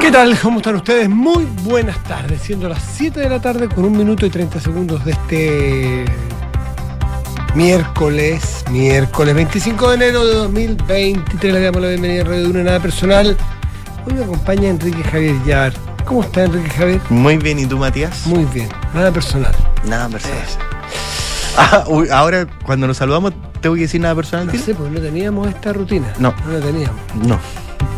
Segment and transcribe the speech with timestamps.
[0.00, 0.36] ¿Qué tal?
[0.40, 1.08] ¿Cómo están ustedes?
[1.08, 5.04] Muy buenas tardes, siendo las 7 de la tarde con un minuto y 30 segundos
[5.04, 6.04] de este
[7.54, 11.54] miércoles, miércoles 25 de enero de 2023.
[11.54, 13.36] Le damos la bienvenida a Radio Una Nada Personal.
[14.06, 15.72] Hoy me acompaña Enrique Javier Yar.
[16.04, 17.00] ¿Cómo está Enrique Javier?
[17.08, 18.26] Muy bien, ¿y tú, Matías?
[18.26, 19.54] Muy bien, nada personal.
[19.84, 20.42] Nada personal.
[21.56, 24.46] Ah, uy, ahora, cuando nos saludamos, ¿tengo que decir nada personal?
[24.46, 26.12] No sé, porque no teníamos esta rutina.
[26.18, 26.34] No.
[26.46, 26.96] No la teníamos.
[27.14, 27.38] No,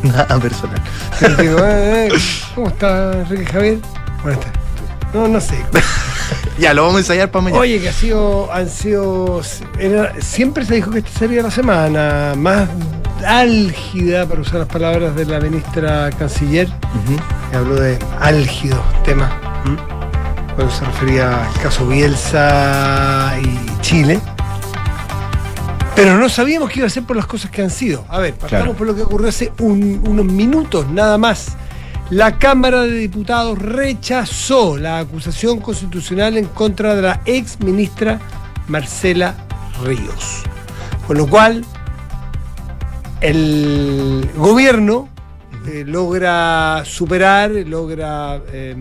[0.05, 0.81] nada personal.
[1.21, 2.13] Pero digo, eh, eh,
[2.55, 3.79] ¿Cómo está Enrique Javier?
[4.23, 4.61] Buenas tardes.
[5.13, 5.57] No, no sé.
[6.59, 7.61] Ya, lo vamos a ensayar para mañana.
[7.61, 9.41] Oye, que ha sido, han sido,
[9.77, 12.69] era- siempre se dijo que esta sería la semana más
[13.27, 16.69] álgida, para usar las palabras de la ministra canciller,
[17.51, 19.77] que habló de álgido tema, ¿m?
[20.55, 24.21] cuando se refería al caso Bielsa y Chile.
[25.97, 28.05] Pero no sabíamos qué iba a ser por las cosas que han sido.
[28.09, 28.77] A ver, partamos Claro.
[28.77, 31.57] por lo que ocurrió hace un- unos minutos, nada más.
[32.11, 38.19] La Cámara de Diputados rechazó la acusación constitucional en contra de la ex ministra
[38.67, 39.35] Marcela
[39.85, 40.43] Ríos.
[41.07, 41.65] Con lo cual,
[43.21, 45.09] el gobierno
[45.67, 48.77] eh, logra superar, logra eh,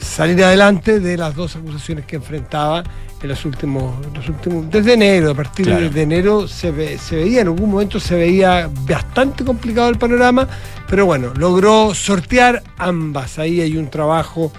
[0.00, 2.82] salir adelante de las dos acusaciones que enfrentaba
[3.22, 5.88] en los últimos, los últimos desde enero, a partir Claro.
[5.90, 10.46] de enero se, ve- se veía, en algún momento se veía bastante complicado el panorama,
[10.88, 13.38] pero bueno, logró sortear ambas.
[13.38, 14.52] Ahí hay un trabajo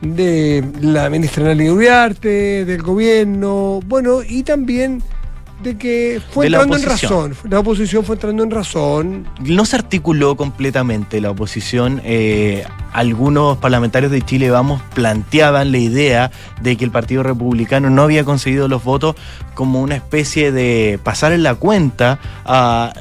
[0.00, 5.02] de la ministra Nelly Uriarte, del gobierno, bueno, y también
[5.62, 7.36] de que fue De entrando en razón.
[7.48, 9.28] La oposición fue entrando en razón.
[9.40, 12.00] No se articuló completamente la oposición.
[12.04, 16.30] eh, algunos parlamentarios de Chile Vamos planteaban la idea
[16.62, 19.16] de que el Partido Republicano no había conseguido los votos
[19.54, 22.94] como una especie de pasar en la cuenta a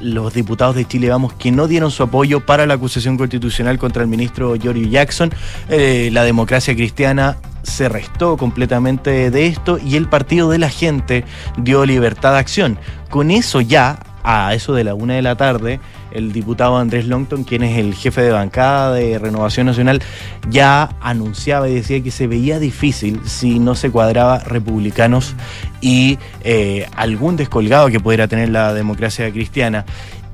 [0.00, 4.02] los diputados de Chile Vamos que no dieron su apoyo para la acusación constitucional contra
[4.02, 5.32] el ministro Giorgio Jackson.
[5.68, 11.24] Eh, la democracia cristiana se restó completamente de esto y el Partido de la Gente
[11.56, 12.78] dio libertad de acción.
[13.10, 15.80] Con eso ya, a eso de la una de la tarde,
[16.12, 20.02] el diputado Andrés Longton, quien es el jefe de bancada de Renovación Nacional,
[20.48, 25.34] ya anunciaba y decía que se veía difícil si no se cuadraba republicanos
[25.80, 29.84] y eh, algún descolgado que pudiera tener la democracia cristiana.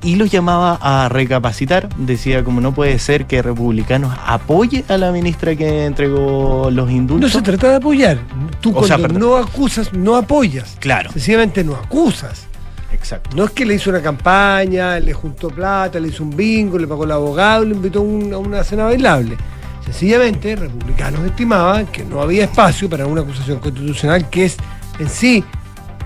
[0.01, 5.11] Y los llamaba a recapacitar, decía como no puede ser que republicanos apoye a la
[5.11, 7.31] ministra que entregó los No indultos.
[7.33, 8.17] se trata de apoyar.
[8.61, 10.77] Tú O cuando sea, no acusas, no apoyas.
[10.79, 12.45] Claro, Sencillamente no acusas.
[12.93, 13.35] exacto.
[13.35, 16.87] No es que le hizo una campaña, le juntó plata, le hizo un bingo, le
[16.87, 19.35] pagó el abogado, le invitó a un- a una cena bailable.
[19.83, 24.55] Sencillamente, republicanos estimaban que no había espacio para una acusación constitucional que es
[24.99, 25.43] en sí,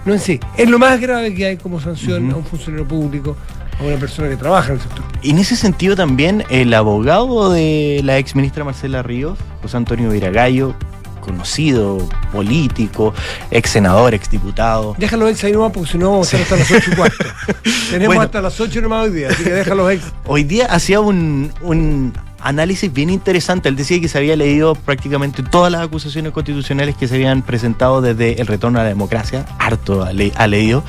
[0.05, 3.35] no en sí, es lo más grave que hay como sanción a un funcionario público,
[3.79, 8.01] a una persona que trabaja en el sector en ese sentido también el abogado de
[8.03, 10.75] la ex ministra Marcela Ríos, José Antonio Viragallo,
[11.21, 11.97] conocido,
[12.33, 13.13] político,
[13.49, 14.95] ex senador, ex diputado.
[14.97, 17.25] Déjalo ex ahí nomás porque si no vamos a estar hasta las 8 y cuarto.
[17.89, 18.21] Tenemos Bueno.
[18.23, 20.03] hasta las 8 nomás hoy día, así que déjalo ex.
[20.25, 22.13] Hoy día hacía un, un
[22.43, 23.69] análisis bien interesante.
[23.69, 28.01] Él decía que se había leído prácticamente todas las acusaciones constitucionales que se habían presentado
[28.01, 29.45] desde el retorno a la democracia.
[29.59, 30.83] Harto ha, le- ha leído.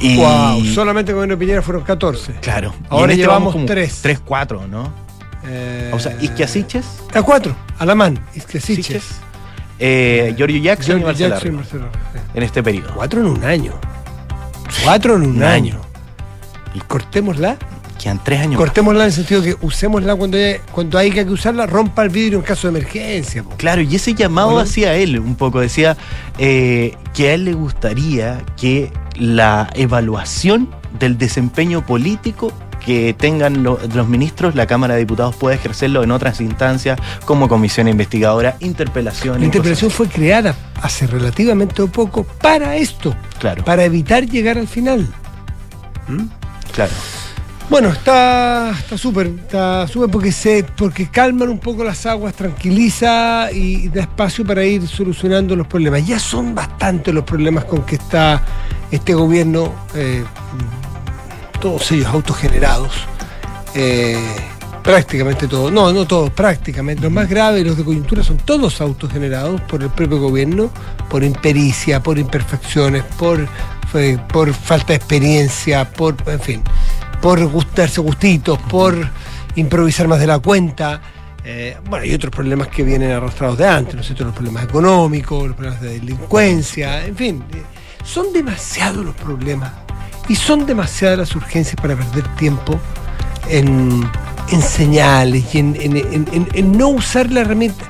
[0.00, 2.34] Y, Wow, solamente con el Piñera fueron 14.
[2.40, 2.74] Claro.
[2.82, 4.00] Y Ahora este llevamos como tres.
[4.02, 4.92] Tres, cuatro, ¿no?
[5.48, 6.84] Eh, O sea, Isquiasiches,
[7.14, 8.86] A cuatro, Alamán, Isquiasiches.
[8.86, 9.04] Siches,
[9.78, 11.84] eh, Giorgio Jackson y Giorgio Marcela Jackson y Marcelo
[12.34, 12.92] en este periodo.
[12.94, 13.72] Cuatro en un año.
[14.82, 15.74] Cuatro en un Un año.
[15.74, 15.80] año.
[16.74, 17.56] Y cortémosla.
[18.06, 18.52] Quedan tres años.
[18.52, 18.58] más.
[18.58, 22.38] Cortémosla en el sentido que usémosla cuando, hay- cuando hay que usarla, rompa el vidrio
[22.38, 23.42] en caso de emergencia.
[23.42, 23.50] po.
[23.56, 24.58] Claro, y ese llamado ¿O no?
[24.60, 25.96] hacía él un poco, decía
[26.38, 30.68] eh, que a él le gustaría que la evaluación
[31.00, 32.52] del desempeño político
[32.84, 37.48] que tengan lo- los ministros, la Cámara de Diputados pueda ejercerlo en otras instancias como
[37.48, 39.40] comisión investigadora, interpelación.
[39.40, 45.08] La interpelación fue creada hace relativamente poco para esto, Claro, para evitar llegar al final.
[46.06, 46.26] ¿Mm?
[46.72, 46.92] claro.
[47.68, 53.88] Bueno, está súper, está súper porque se, porque calman un poco las aguas, tranquiliza y
[53.88, 56.06] da espacio para ir solucionando los problemas.
[56.06, 58.40] Ya son bastantes los problemas con que está
[58.90, 60.24] este gobierno, eh,
[61.60, 62.92] todos ellos autogenerados.
[63.74, 64.16] eh,
[64.86, 67.02] prácticamente todos, no, no todos, prácticamente.
[67.02, 70.70] Los más graves, los de coyuntura, son todos autogenerados por el propio gobierno,
[71.10, 73.48] por impericia, por imperfecciones, por,
[73.94, 76.62] eh, por falta de experiencia, por, en fin,
[77.20, 78.94] por gustarse gustitos, por
[79.56, 81.00] improvisar más de la cuenta.
[81.44, 84.24] Eh, bueno, hay otros problemas que vienen arrastrados de antes, ¿no es cierto?
[84.24, 87.44] Los problemas económicos, los problemas de delincuencia, en fin.
[87.52, 87.62] eh,
[88.04, 89.72] son demasiados los problemas
[90.28, 92.78] y son demasiadas las urgencias para perder tiempo
[93.48, 94.08] en,
[94.60, 97.84] señales y en, no usar la herramienta.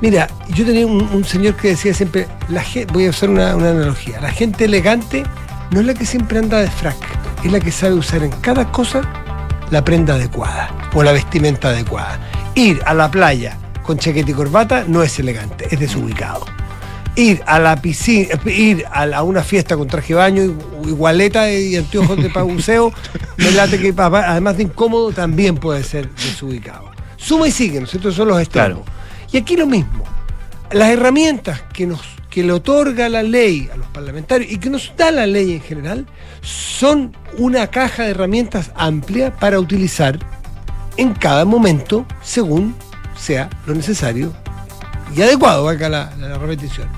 [0.00, 4.30] Mira, yo tenía un, señor que decía siempre, la voy a usar una analogía, la
[4.30, 5.24] gente elegante
[5.72, 6.96] no es la que siempre anda de frac,
[7.44, 9.02] es la que sabe usar en cada cosa
[9.70, 12.20] la prenda adecuada o la vestimenta adecuada.
[12.54, 16.44] Ir a la playa con chaqueta y corbata no es elegante, es desubicado.
[17.16, 20.88] Ir a la piscina, ir a, la- a una fiesta con traje de baño, y-
[20.88, 22.92] igualeta y anteojos de pabuceo,
[23.38, 26.90] me late que además de incómodo también puede ser desubicado.
[27.16, 28.12] Suma y sigue, ¿no es cierto?
[28.12, 28.82] Son los extremos.
[28.82, 28.84] Claro.
[29.32, 30.04] Y aquí lo mismo.
[30.70, 32.00] Las herramientas que nos
[32.32, 35.60] que le otorga la ley a los parlamentarios y que nos da la ley en
[35.60, 36.06] general
[36.40, 40.18] son una caja de herramientas amplia para utilizar
[40.96, 42.74] en cada momento según
[43.16, 44.32] sea lo necesario
[45.14, 46.88] y adecuado, valga la, la repetición.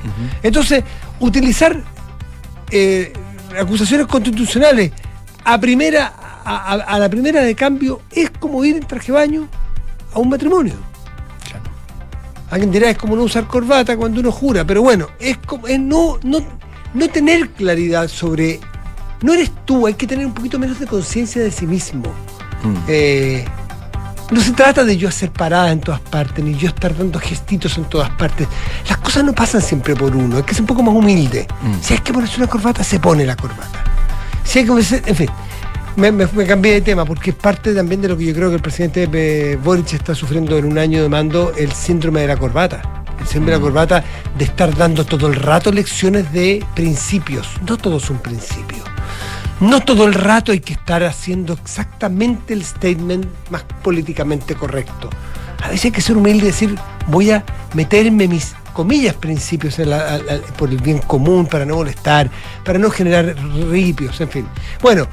[0.44, 0.84] Entonces,
[1.19, 1.82] utilizar
[2.70, 3.12] eh,
[3.60, 4.92] acusaciones constitucionales
[5.44, 6.12] a primera
[6.44, 9.48] a, a- a la primera de cambio es como ir en traje baño
[10.12, 10.75] a un matrimonio.
[12.50, 15.81] Alguien dirá es como no usar corbata cuando uno jura, pero bueno, es como es
[15.81, 16.38] no, no,
[16.94, 18.61] no tener claridad sobre.
[19.23, 22.05] No eres tú, hay que tener un poquito menos de conciencia de sí mismo.
[22.62, 22.75] Mm.
[22.88, 23.44] Eh,
[24.31, 27.76] no se trata de yo hacer paradas en todas partes, ni yo estar dando gestitos
[27.79, 28.46] en todas partes.
[28.88, 31.46] Las cosas no pasan siempre por uno, hay que ser un poco más humilde.
[31.62, 31.75] Mm.
[31.82, 33.82] Si hay que ponerse una corbata, se pone la corbata.
[34.44, 35.29] Si hay que ponerse- en fin,
[35.96, 38.49] me, me- me cambié de tema porque es parte también de lo que yo creo
[38.50, 42.29] que el presidente eh, Boric está sufriendo en un año de mando, el síndrome de
[42.29, 43.05] la corbata.
[43.20, 44.05] El síndrome de la corbata
[44.37, 47.49] de estar dando todo el rato lecciones de principios.
[47.67, 48.82] No todos son principios.
[49.61, 55.08] No todo el rato hay que estar haciendo exactamente el statement más políticamente correcto.
[55.62, 56.75] A veces hay que ser humilde y decir,
[57.06, 60.19] voy a meterme mis comillas principios en la-
[60.58, 62.29] por el bien común, para no molestar,
[62.64, 63.35] para no generar
[63.70, 64.46] ripios, en fin.
[64.82, 65.06] Bueno,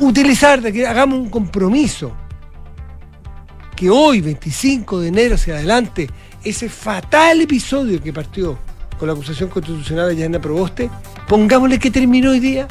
[0.00, 2.12] utilizar, de que hagamos un compromiso
[3.76, 6.08] que hoy, 25 de enero hacia adelante,
[6.44, 8.58] ese fatal episodio que partió
[8.98, 10.90] con la acusación constitucional de Yana Proboste,
[11.26, 12.68] pongámosle que terminó hoy día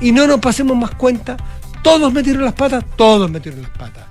[0.00, 1.36] y no nos pasemos más cuenta.
[1.82, 4.09] Todos metieron las patas, todos metieron las patas.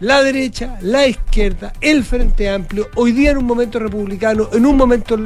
[0.00, 4.76] La derecha, la izquierda, el Frente Amplio, hoy día en un momento republicano, en un
[4.76, 5.18] momento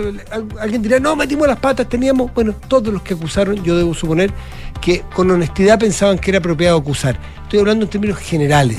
[0.61, 4.33] alguien dirá, no, metimos las patas, teníamos, bueno, todos los que acusaron, yo debo suponer
[4.81, 7.19] que con honestidad pensaban que era apropiado acusar.
[7.45, 8.79] Estoy hablando en términos generales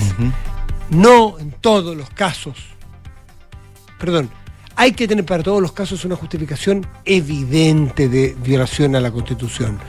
[0.89, 2.57] no en todos los casos.
[3.99, 4.29] Perdón,
[4.75, 9.79] hay que tener para todos los casos una justificación evidente de violación a la Constitución.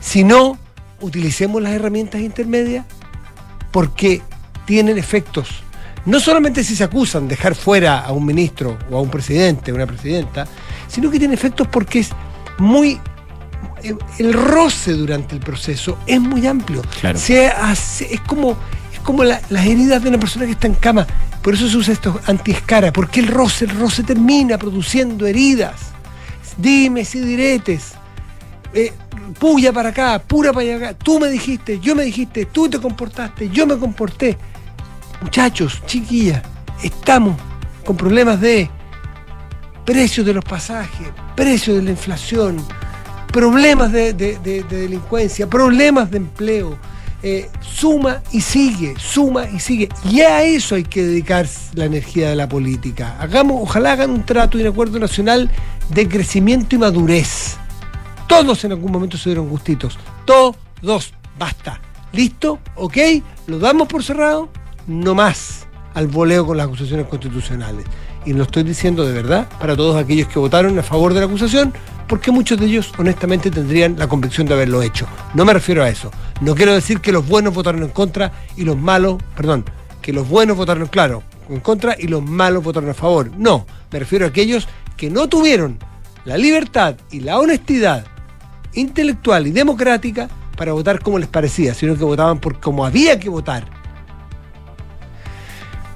[0.00, 0.58] Si no,
[1.00, 2.86] utilicemos las herramientas intermedias
[3.72, 4.22] porque
[4.66, 5.48] tienen efectos.
[6.06, 9.74] No solamente si se acusan dejar fuera a un ministro o a un presidente, a
[9.74, 10.46] una presidenta,
[10.88, 12.10] sino que tiene efectos porque es
[12.58, 13.00] muy
[14.18, 16.82] el roce durante el proceso es muy amplio.
[17.00, 17.18] Claro.
[17.18, 18.56] Se hace- es como,
[18.92, 21.06] es como la- las heridas de una persona que está en cama.
[21.42, 25.74] Por eso se usa esto antiescara, porque el roce, el roce termina produciendo heridas.
[26.56, 27.92] Dime si diretes.
[28.72, 28.92] Eh,
[29.38, 30.94] puya para acá, pura para allá.
[30.94, 34.38] Tú me dijiste, yo me dijiste, tú te comportaste, yo me comporté.
[35.24, 36.42] Muchachos, chiquillas,
[36.82, 37.34] estamos
[37.86, 38.68] con problemas de
[39.86, 42.58] precios de los pasajes, precios de la inflación,
[43.32, 46.78] problemas de, de- de- de delincuencia, problemas de empleo.
[47.22, 49.88] Eh, suma y sigue, suma y sigue.
[50.10, 53.16] Y a eso hay que dedicar la energía de la política.
[53.18, 55.50] Hagamos, ojalá hagan un trato y un acuerdo nacional
[55.88, 57.56] de crecimiento y madurez.
[58.28, 59.98] Todos en algún momento se dieron gustitos.
[60.26, 61.14] Todos.
[61.38, 61.80] Basta.
[62.12, 62.58] ¿Listo?
[62.76, 62.98] ¿Ok?
[63.46, 64.50] ¿Lo damos por cerrado?
[64.86, 67.86] No más al voleo con las acusaciones constitucionales.
[68.26, 71.26] Y lo estoy diciendo de verdad para todos aquellos que votaron a favor de la
[71.26, 71.72] acusación,
[72.08, 75.06] porque muchos de ellos honestamente tendrían la convicción de haberlo hecho.
[75.34, 76.10] No me refiero a eso.
[76.40, 79.64] No quiero decir que los buenos votaron en contra y los malos, perdón,
[80.02, 83.30] que los buenos votaron, claro, en contra y los malos votaron a favor.
[83.36, 85.78] No, me refiero a aquellos que no tuvieron
[86.24, 88.04] la libertad y la honestidad
[88.72, 93.28] intelectual y democrática para votar como les parecía, sino que votaban por como había que
[93.28, 93.83] votar.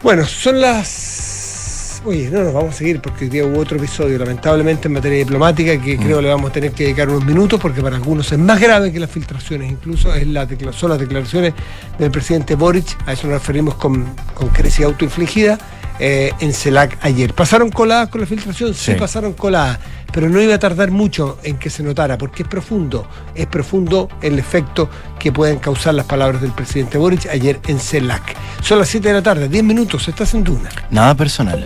[0.02, 2.00] Bueno, son las...
[2.04, 5.18] Oye, no nos vamos a seguir porque hoy día hubo otro episodio, lamentablemente en materia
[5.18, 8.38] diplomática, que creo le vamos a tener que dedicar unos minutos porque para algunos es
[8.38, 11.54] más grave que las filtraciones, incluso es la son las declaraciones
[11.98, 14.48] del presidente Boric, a eso nos referimos con, con
[14.84, 15.58] autoinfligida,
[15.98, 17.34] eh, en CELAC ayer.
[17.34, 18.74] ¿Pasaron coladas con la filtración?
[18.74, 18.98] Sí, Sí.
[18.98, 19.78] pasaron coladas,
[20.12, 24.08] pero no iba a tardar mucho en que se notara, porque es profundo, es profundo
[24.22, 24.88] el efecto
[25.18, 28.34] que pueden causar las palabras del presidente Boric ayer en CELAC.
[28.62, 30.68] Son las 7 de la tarde, 10 minutos, estás en Duna.
[30.90, 31.64] Nada personal.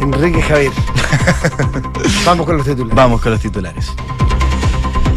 [0.00, 0.72] Enrique Javier.
[2.26, 2.94] Vamos con los titulares.
[2.96, 3.92] Vamos con los titulares.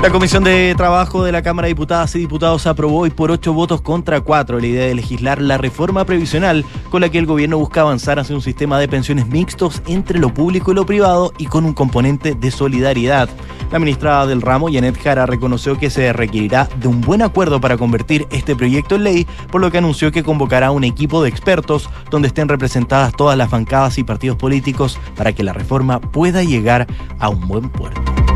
[0.02, 3.52] La Comisión de Trabajo de la Cámara de Diputadas y Diputados aprobó hoy por ocho
[3.52, 7.58] votos contra cuatro la idea de legislar la reforma previsional con la que el gobierno
[7.58, 11.48] busca avanzar hacia un sistema de pensiones mixtos entre lo público y lo privado y
[11.48, 13.28] con un componente de solidaridad.
[13.74, 17.76] La ministra del ramo, Janet Jara, reconoció que se requerirá de un buen acuerdo para
[17.76, 21.90] convertir este proyecto en ley, por lo que anunció que convocará un equipo de expertos
[22.10, 26.88] donde estén representadas todas las bancadas y partidos políticos para que la reforma pueda llegar
[27.20, 28.29] a un buen puerto.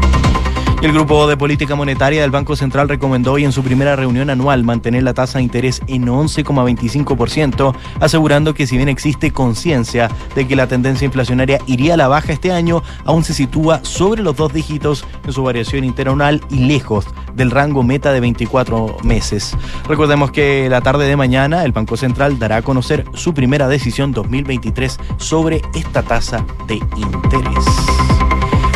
[0.84, 4.66] El Grupo de Política Monetaria del Banco Central recomendó hoy en su primera reunión anual
[4.66, 10.58] mantener la tasa de interés en 11,25%, asegurando que si bien existe conciencia de que
[10.58, 14.52] la tendencia inflacionaria iría a la baja este año, aún se sitúa sobre los dos
[14.52, 19.56] dígitos en su variación interanual y lejos del rango meta de 24 meses.
[19.88, 24.12] Recordemos que la tarde de mañana el Banco Central dará a conocer su primera decisión
[24.12, 28.23] 2023 sobre esta tasa de interés.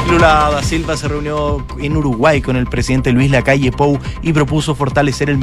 [0.09, 4.73] Lula da Silva se reunió en Uruguay con el presidente Luis Lacalle Pou y propuso
[4.73, 5.37] fortalecer el,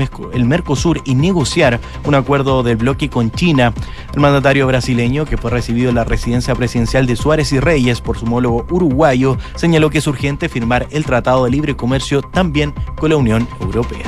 [0.44, 3.74] Mercosur y negociar un acuerdo del bloque con China.
[4.14, 8.18] El mandatario brasileño, que fue recibido en la residencia presidencial de Suárez y Reyes por
[8.18, 13.10] su homólogo uruguayo, señaló que es urgente firmar el Tratado de Libre Comercio también con
[13.10, 14.04] la Unión Europea.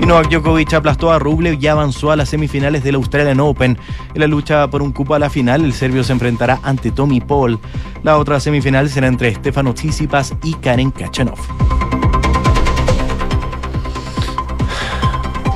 [0.00, 3.78] Y Novak Djokovic aplastó a Rublev y avanzó a las semifinales del Australian Open.
[4.14, 7.20] En la lucha por un cupo a la final, el serbio se enfrentará ante Tommy
[7.20, 7.58] Paul.
[8.02, 11.38] La otra semifinal será entre Stefano Tsitsipas y Karen Kachanov.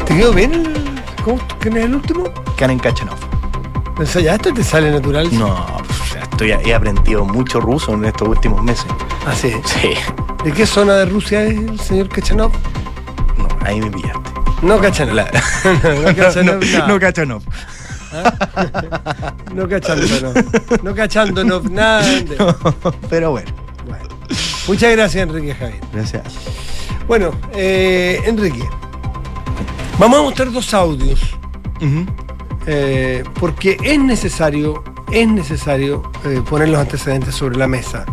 [0.06, 0.52] ¿Te quedó bien?
[0.54, 2.24] El, ¿Cómo, ¿Quién es el último?
[2.56, 3.18] Karen Kachanov.
[4.22, 5.28] ¿Ya esto te sale natural?
[5.38, 5.66] No,
[6.22, 8.86] estoy, he aprendido mucho ruso en estos últimos meses.
[9.26, 9.52] ¿Ah, sí?
[9.64, 9.90] Sí.
[10.42, 12.50] ¿De qué zona de Rusia es el señor Kachanov?
[13.36, 14.29] No, ahí me pillaste.
[14.62, 15.14] No Kachanov.
[15.14, 17.42] La- no Kachanov, no, no Kachanov.
[19.54, 20.34] No cachándonos.
[20.82, 22.02] No cachándonos nada.
[22.02, 22.36] de-
[23.08, 23.52] Pero bueno,
[23.86, 24.04] Bueno.
[24.66, 25.80] Muchas gracias, Enrique Javier.
[25.92, 26.22] gracias.
[27.06, 28.64] Bueno, eh, Enrique,
[29.98, 31.20] vamos a mostrar dos audios
[32.66, 38.04] eh, porque es necesario, es necesario eh, poner los antecedentes sobre la mesa.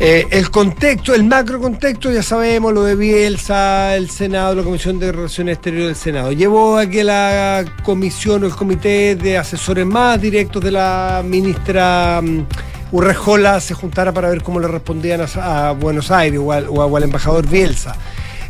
[0.00, 4.98] Eh, el contexto, el macro contexto, ya sabemos, lo de Bielsa, el Senado, la Comisión
[5.00, 6.32] de Relaciones Exteriores del Senado.
[6.32, 12.20] Llevó a que la comisión o el comité de asesores más directos de la ministra
[12.22, 12.46] mm,
[12.92, 17.96] Urrejola se juntara para ver cómo le respondían a, Buenos Aires o al embajador Bielsa.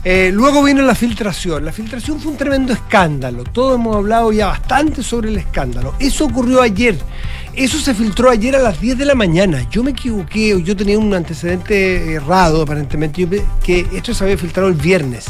[0.05, 1.65] Eh, luego vino la filtración.
[1.65, 3.45] La filtración fue un tremendo escándalo.
[3.45, 5.95] Todos hemos hablado ya bastante sobre el escándalo.
[5.99, 6.97] Eso ocurrió ayer.
[7.59, 9.67] Eso se filtró ayer a las 10 de la mañana.
[9.71, 13.29] Yo me equivoqué, yo tenía un antecedente errado aparentemente, yo
[13.63, 15.27] que esto se había filtrado el viernes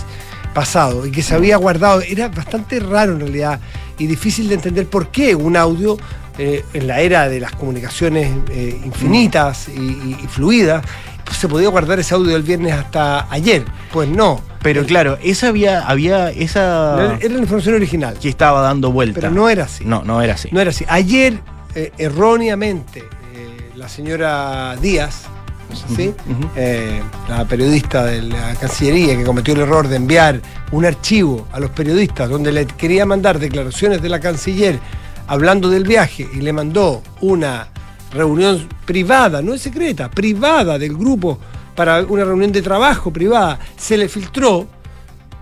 [0.52, 2.02] pasado y que se había guardado.
[2.02, 3.60] Era bastante raro en realidad
[3.98, 5.96] y difícil de entender por qué un audio
[6.38, 10.84] eh, en la era de las comunicaciones eh, infinitas y, y- y fluidas
[11.24, 13.64] pues, se podía guardar ese audio del viernes hasta ayer.
[13.92, 14.40] Pues no.
[14.62, 18.18] Pero claro, esa había, había esa Era, era la información original.
[18.20, 19.20] que estaba dando vuelta.
[19.20, 19.84] Pero no era así.
[19.84, 20.48] No, no era así.
[20.52, 20.84] No era así.
[20.88, 21.40] Ayer,
[21.78, 23.04] eh, erróneamente,
[23.34, 25.26] eh, la señora Díaz,
[25.68, 26.08] ¿no es así?
[26.08, 26.50] Ujú, ujú.
[26.56, 30.40] Eh, la periodista de la Cancillería que cometió el error de enviar
[30.72, 34.80] un archivo a los periodistas donde le quería mandar declaraciones de la canciller
[35.28, 37.68] hablando del viaje y le mandó una
[38.12, 41.38] reunión privada, no es secreta, privada del grupo
[41.76, 44.66] para una reunión de trabajo privada, se le filtró.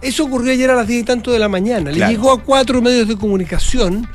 [0.02, 1.90] Eso ocurrió ayer a las 10 y tanto de la mañana.
[1.90, 4.07] Le llegó a cuatro medios de comunicación.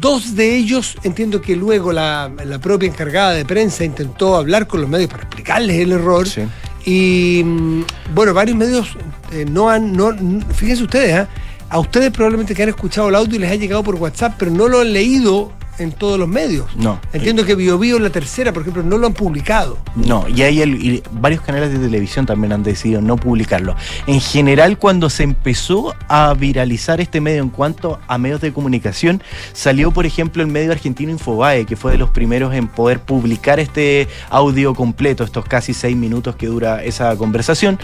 [0.00, 4.80] Dos de ellos, entiendo que luego la, la propia encargada de prensa intentó hablar con
[4.80, 6.28] los medios para explicarles el error.
[6.28, 6.42] Sí.
[6.84, 7.82] Y mm,
[8.14, 8.96] bueno, varios medios
[9.32, 10.12] eh, no han, no,
[10.54, 11.28] fíjense ustedes, ¿ah?
[11.68, 14.52] a ustedes probablemente que han escuchado el audio y les ha llegado por WhatsApp, pero
[14.52, 16.66] no lo han leído en todos los medios.
[16.76, 17.00] No.
[17.12, 19.78] Entiendo que BioBio, la tercera, por ejemplo, no lo han publicado.
[19.94, 23.76] No, y hay el- y varios canales de televisión también han decidido no publicarlo.
[24.06, 29.22] En general, cuando se empezó a viralizar este medio en cuanto a medios de comunicación,
[29.52, 33.60] salió, por ejemplo, el medio argentino Infobae, que fue de los primeros en poder publicar
[33.60, 37.78] este audio completo, estos casi seis minutos que dura esa conversación.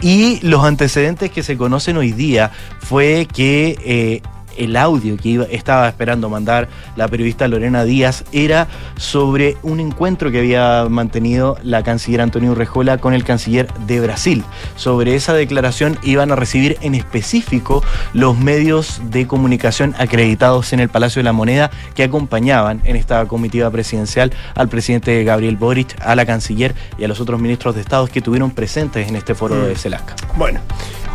[0.00, 2.50] Y los antecedentes que se conocen hoy día
[2.80, 4.22] fue que eh,
[4.58, 10.30] el audio que iba- estaba esperando mandar la periodista Lorena Díaz era sobre un encuentro
[10.30, 14.44] que había mantenido la canciller Antonio Urrejola con el canciller de Brasil.
[14.76, 17.82] Sobre esa declaración iban a recibir en específico
[18.12, 23.24] los medios de comunicación acreditados en el Palacio de la Moneda que acompañaban en esta
[23.26, 27.80] comitiva presidencial al presidente Gabriel Boric, a la canciller y a los otros ministros de
[27.80, 30.14] Estado que estuvieron presentes en este foro de CELAC.
[30.36, 30.60] Bueno,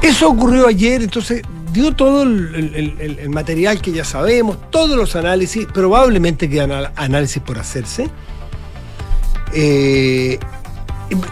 [0.02, 1.42] eso ocurrió ayer, entonces
[1.74, 6.72] dio todo el, el- el- el material que ya sabemos, todos los análisis, probablemente quedan
[6.96, 8.10] análisis por hacerse.
[9.54, 10.40] Eh,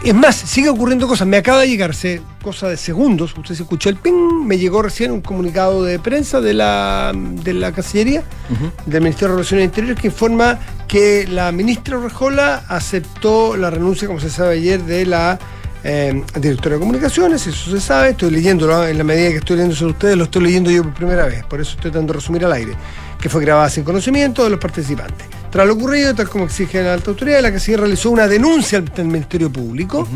[0.04, 1.26] Es más, sigue ocurriendo cosas.
[1.26, 3.32] Me acaba de llegarse cosa de segundos.
[3.34, 4.44] Usted se escuchó el ping.
[4.44, 8.22] Me llegó recién un comunicado de prensa de la, de la Cancillería,
[8.84, 14.20] del Ministerio de Relaciones Interiores, que informa que la ministra Rejola aceptó la renuncia, como
[14.20, 15.38] se sabe ayer, de la
[15.84, 17.46] eh, directora de comunicaciones.
[17.46, 18.10] Eso se sabe.
[18.10, 20.94] Estoy leyéndolo en la medida que estoy leyendo sobre ustedes, lo estoy leyendo yo por
[20.94, 21.44] primera vez.
[21.44, 22.72] Por eso estoy tratando de resumir al aire.
[23.20, 25.26] Que fue grabada sin conocimiento de los participantes.
[25.50, 29.02] Tras lo ocurrido, tal como exige la alta autoridad, la se realizó una denuncia ante
[29.02, 30.06] el Ministerio Público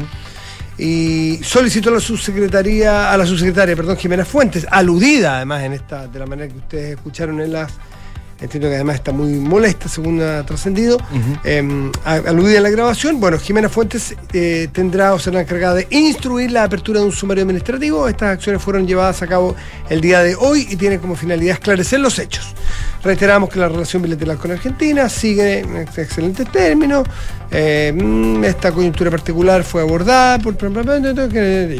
[0.78, 6.06] y solicitó a la subsecretaría, a la subsecretaria, perdón, Jimena Fuentes, aludida además en esta,
[6.06, 7.72] de la manera que ustedes escucharon en las
[8.40, 10.98] entiendo que además está muy molesta, según ha trascendido,
[11.44, 13.20] em, aludida en la grabación.
[13.20, 17.42] Bueno, Jimena Fuentes eh, tendrá o será encargada de instruir la apertura de un sumario
[17.42, 18.08] administrativo.
[18.08, 19.54] Estas acciones fueron llevadas a cabo
[19.88, 22.54] el día de hoy y tienen como finalidad esclarecer los hechos.
[23.02, 27.06] Reiteramos que la relación bilateral con Argentina sigue en excelentes términos.
[27.50, 30.54] Em, esta coyuntura particular fue abordada por...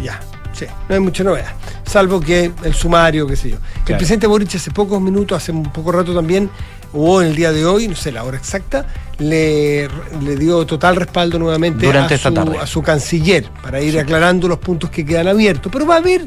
[0.03, 0.21] Ya,
[0.55, 1.53] sí, no hay mucha novedad
[1.95, 3.59] salvo que el sumario, qué sé yo.
[3.87, 6.51] El presidente Boric hace pocos minutos, hace un poco rato también,
[6.93, 8.87] o en el día de hoy, no sé la hora exacta,
[9.19, 9.89] le,
[10.37, 15.05] dio total respaldo nuevamente a, su, a, su, canciller para ir aclarando los puntos que
[15.05, 15.71] quedan abiertos.
[15.71, 16.27] Pero va a haber,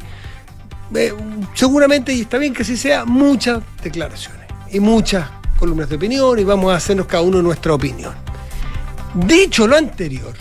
[0.95, 1.13] eh,
[1.53, 5.27] seguramente, y está bien que así sea, muchas declaraciones y muchas
[5.59, 8.13] columnas de opinión y vamos a hacernos cada uno nuestra opinión.
[9.13, 10.33] Dicho lo anterior,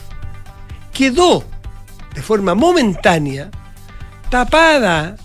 [0.93, 1.43] quedó
[2.15, 3.51] de forma momentánea
[4.29, 5.17] tapada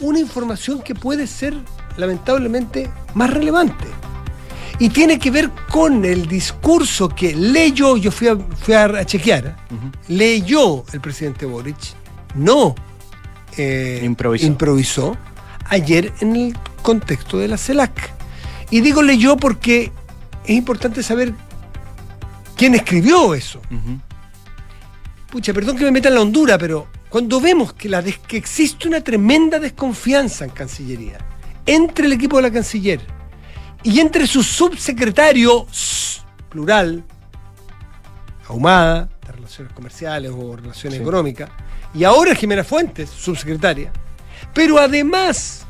[0.00, 1.54] una información que puede ser
[1.96, 3.86] lamentablemente más relevante.
[4.78, 9.56] Y tiene que ver con el discurso que leyó, yo fui a, fui a chequear,
[10.06, 11.76] leyó el presidente Boric,
[12.36, 12.76] no
[13.56, 14.46] eh, improvisó.
[14.46, 15.16] improvisó.
[15.64, 18.12] ayer en el contexto de la CELAC.
[18.70, 19.90] Y digo leyó porque
[20.44, 21.34] es importante saber
[22.56, 23.60] quién escribió eso.
[25.28, 28.86] Pucha, perdón que me meta en la hondura, pero cuando vemos que, la que existe
[28.86, 31.18] una tremenda desconfianza en Cancillería,
[31.64, 33.00] entre el equipo de la Canciller
[33.82, 35.66] y entre su subsecretario,
[36.50, 37.04] plural,
[38.46, 41.50] Ahumada, de Relaciones Comerciales o Relaciones Económicas,
[41.94, 43.92] y ahora Jimena Fuentes, subsecretaria,
[44.54, 45.66] pero además,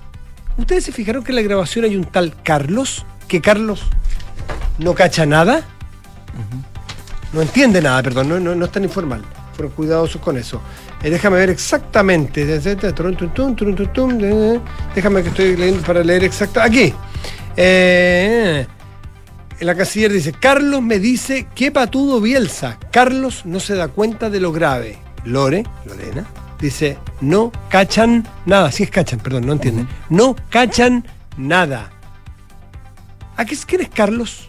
[0.56, 3.82] ¿ustedes se fijaron que en la grabación hay un tal Carlos, que Carlos
[4.78, 5.66] no cacha nada?
[7.32, 9.22] No entiende nada, perdón, no, no, no es tan informal,
[9.58, 10.62] pero cuidadosos con eso.
[11.02, 12.46] Eh, déjame ver exactamente.
[12.46, 12.76] Déjame
[15.22, 16.62] que estoy leyendo para leer exacto.
[16.62, 16.94] Aquí.
[17.56, 18.66] Eh,
[19.60, 22.78] la canciller dice, Carlos me dice que patudo Bielsa.
[22.92, 24.98] Carlos no se da cuenta de lo grave.
[25.24, 26.24] Lore, Lorena,
[26.60, 28.70] dice, no cachan nada.
[28.70, 29.88] Sí es cachan, perdón, no entienden.
[30.08, 31.04] No cachan
[31.36, 31.90] nada.
[33.36, 34.48] ¿A qué, quién es Carlos?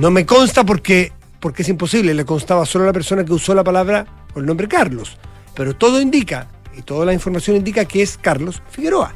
[0.00, 1.12] No me consta porque
[1.46, 4.04] porque es imposible, le constaba solo a la persona que usó la palabra
[4.34, 5.16] o el nombre Carlos.
[5.54, 9.14] Pero todo indica, y toda la información indica que es Carlos Figueroa.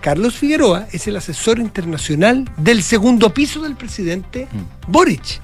[0.00, 4.90] Carlos Figueroa es el asesor internacional del segundo piso del presidente mm.
[4.90, 5.42] Boric.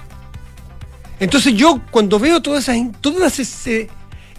[1.19, 3.87] Entonces yo cuando veo todas esas, todas ese,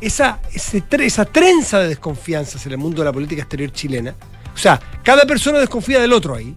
[0.00, 4.16] esa, esa trenza de desconfianzas en el mundo de la política exterior chilena,
[4.52, 6.56] o sea, cada persona desconfía del otro ahí,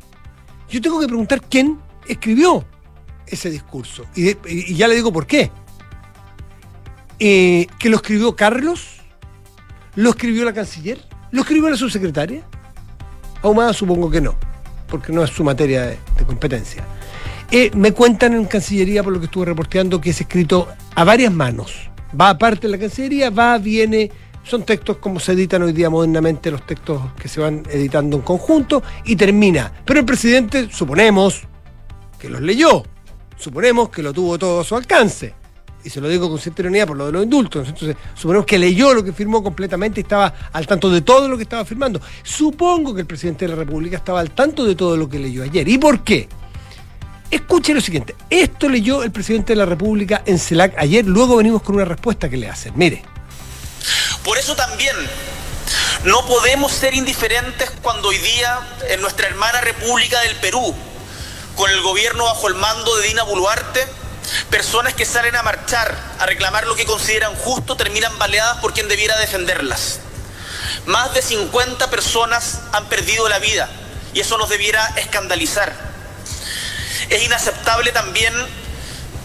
[0.68, 2.66] yo tengo que preguntar quién escribió
[3.32, 4.06] ese discurso.
[4.16, 5.52] Y, ya le digo por qué.
[7.20, 9.02] Eh, ¿Que lo escribió Carlos?
[9.96, 11.00] ¿Lo escribió la canciller?
[11.32, 12.44] ¿Lo escribió la subsecretaria?
[13.42, 14.36] Ahumada supongo que no,
[14.88, 16.84] porque no es su materia de, competencia.
[17.50, 21.34] Eh, me cuentan en Cancillería, por lo que estuve reporteando, que es escrito a varias
[21.34, 21.90] manos.
[22.20, 24.10] Va aparte de la Cancillería, va, viene,
[24.44, 28.24] son textos como se editan hoy día modernamente los textos que se van editando en
[28.24, 29.72] conjunto y termina.
[29.86, 31.42] Pero el presidente, suponemos,
[32.20, 32.84] que los leyó
[33.42, 35.34] suponemos que lo tuvo todo a su alcance.
[35.84, 37.68] Y se lo digo con cierta ironía por lo de los indultos.
[37.68, 41.38] Entonces, suponemos que leyó lo que firmó completamente y estaba al tanto de todo lo
[41.38, 42.00] que estaba firmando.
[42.22, 45.44] Supongo que el presidente de la República estaba al tanto de todo lo que leyó
[45.44, 45.68] ayer.
[45.68, 46.30] ¿Y por qué?
[47.32, 48.16] Escuche lo siguiente.
[48.30, 51.06] Esto leyó el presidente de la República en CELAC ayer.
[51.06, 52.74] Luego venimos con una respuesta que le hacen.
[52.76, 53.04] Mire.
[54.24, 54.96] Por eso también
[56.06, 60.76] no podemos ser indiferentes cuando hoy día en nuestra hermana República del Perú
[61.62, 63.88] con el gobierno bajo el mando de Dina Boluarte,
[64.50, 68.88] personas que salen a marchar, a reclamar lo que consideran justo, terminan baleadas por quien
[68.88, 70.00] debiera defenderlas.
[70.88, 73.70] Más de 50 personas han perdido la vida
[74.12, 75.72] y eso nos debiera escandalizar.
[77.12, 78.34] Es inaceptable también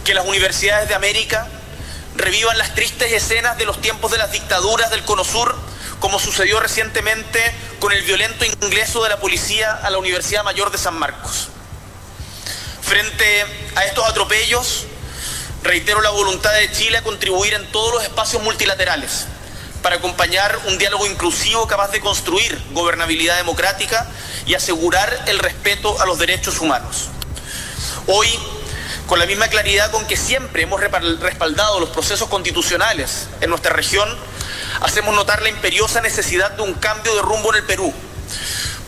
[0.05, 1.47] que las universidades de América
[2.17, 5.55] revivan las tristes escenas de los tiempos de las dictaduras del Cono Sur,
[5.99, 7.41] como sucedió recientemente
[7.79, 11.49] con el violento ingreso de la policía a la Universidad Mayor de San Marcos.
[12.87, 13.45] Frente
[13.75, 14.85] a estos atropellos,
[15.61, 19.25] reitero la voluntad de Chile a contribuir en todos los espacios multilaterales
[19.81, 24.09] para acompañar un diálogo inclusivo capaz de construir gobernabilidad democrática
[24.45, 27.09] y asegurar el respeto a los derechos humanos.
[28.07, 28.29] Hoy,
[29.05, 34.07] con la misma claridad con que siempre hemos respaldado los procesos constitucionales en nuestra región,
[34.79, 37.93] hacemos notar la imperiosa necesidad de un cambio de rumbo en el Perú,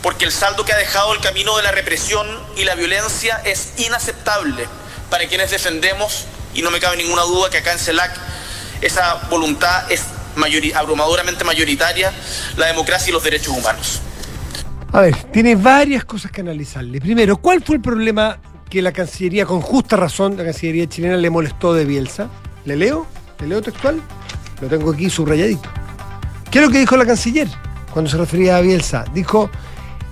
[0.02, 3.74] porque el saldo que ha dejado el camino de la represión y la violencia es
[3.78, 4.66] inaceptable
[5.10, 8.12] para quienes defendemos, y no me cabe ninguna duda que acá en CELAC
[8.80, 10.04] esa voluntad es
[10.74, 12.12] abrumadoramente mayoritaria,
[12.56, 14.00] la democracia y los derechos humanos.
[14.92, 17.00] A ver, tiene varias cosas que analizarle.
[17.00, 21.30] Primero, ¿cuál fue el problema que la Cancillería, con justa razón, la Cancillería chilena le
[21.30, 22.28] molestó de Bielsa?
[22.64, 23.06] ¿Le leo?
[23.40, 24.00] ¿Le leo textual?
[24.60, 25.68] Lo tengo aquí subrayadito.
[26.50, 27.48] ¿Qué es lo que dijo la canciller
[27.92, 29.04] cuando se refería a Bielsa?
[29.14, 29.50] Dijo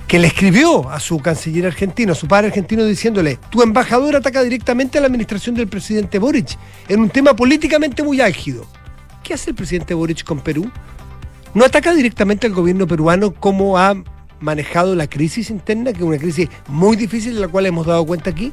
[0.09, 4.43] que le escribió a su canciller argentino, a su padre argentino, diciéndole, tu embajador ataca
[4.43, 8.67] directamente a la administración del presidente Boric en un tema políticamente muy álgido.
[9.23, 10.71] ¿Qué hace el presidente Boric con Perú?
[11.53, 14.03] ¿No ataca directamente al gobierno peruano como ha
[14.41, 18.07] manejado la crisis interna, que es una crisis muy difícil de la cual hemos dado
[18.07, 18.51] cuenta aquí?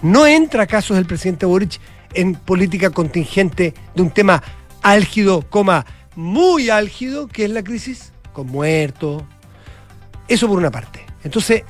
[0.00, 1.80] ¿No entra acaso el presidente Boric
[2.14, 4.42] en política contingente de un tema
[4.82, 5.84] álgido, coma,
[6.16, 9.22] muy álgido, que es la crisis, con muertos.
[10.28, 11.04] Eso por una parte.
[11.22, 11.62] Entonces,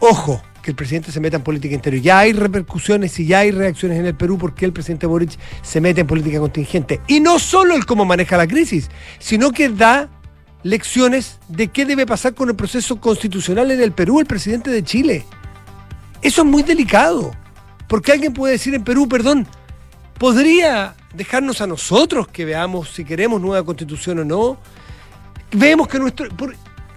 [0.00, 2.02] ojo, que el presidente se meta en política interior.
[2.02, 5.80] Ya hay repercusiones y ya hay reacciones en el Perú porque el presidente Boric se
[5.80, 7.00] mete en política contingente.
[7.06, 8.90] Y no solo el cómo maneja la crisis,
[9.20, 10.08] sino que da
[10.64, 14.82] lecciones de qué debe pasar con el proceso constitucional en el Perú, el presidente de
[14.82, 15.24] Chile.
[16.20, 17.30] Eso es muy delicado.
[17.86, 19.46] Porque alguien puede decir en Perú, perdón,
[20.18, 24.58] podría dejarnos a nosotros que veamos si queremos nueva constitución o no.
[25.52, 26.26] Vemos que nuestro...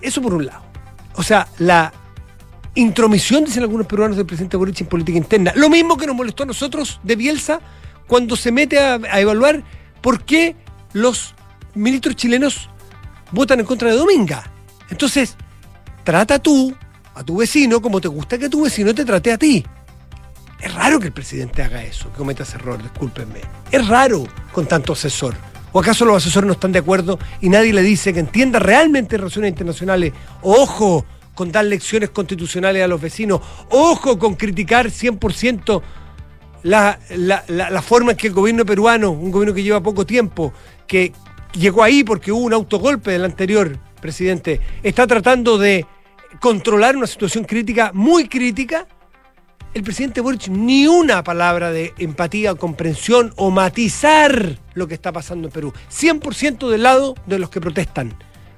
[0.01, 0.68] eso por un lado.
[1.15, 1.91] O sea, la
[2.75, 5.51] intromisión, dicen algunos peruanos, del presidente Boric en política interna.
[5.55, 7.59] Lo mismo que nos molestó a nosotros de Bielsa
[8.07, 9.63] cuando se mete a, evaluar
[10.01, 10.55] por qué
[10.93, 11.35] los
[11.75, 12.69] ministros chilenos
[13.31, 14.51] votan en contra de Dominga.
[14.89, 15.35] Entonces,
[16.03, 16.75] trata tú
[17.13, 19.65] a tu vecino como te gusta que tu vecino te trate a ti.
[20.59, 23.41] Es raro que el presidente haga eso, que cometa error, discúlpenme.
[23.71, 25.35] Es raro con tanto asesor.
[25.71, 29.17] ¿O acaso los asesores no están de acuerdo y nadie le dice que entienda realmente
[29.17, 30.13] relaciones internacionales?
[30.41, 31.05] Ojo
[31.36, 33.41] con dar lecciones constitucionales a los vecinos.
[33.69, 35.82] Ojo con criticar 100%
[36.63, 40.51] la, la, la, forma en que el gobierno peruano, un gobierno que lleva poco tiempo,
[40.86, 41.13] que
[41.53, 45.86] llegó ahí porque hubo un autogolpe del anterior presidente, está tratando de
[46.41, 48.88] controlar una situación crítica, muy crítica,
[49.73, 55.47] el presidente Boric ni una palabra de empatía, comprensión o matizar lo que está pasando
[55.47, 55.73] en Perú.
[55.91, 58.13] 100% del lado de los que protestan.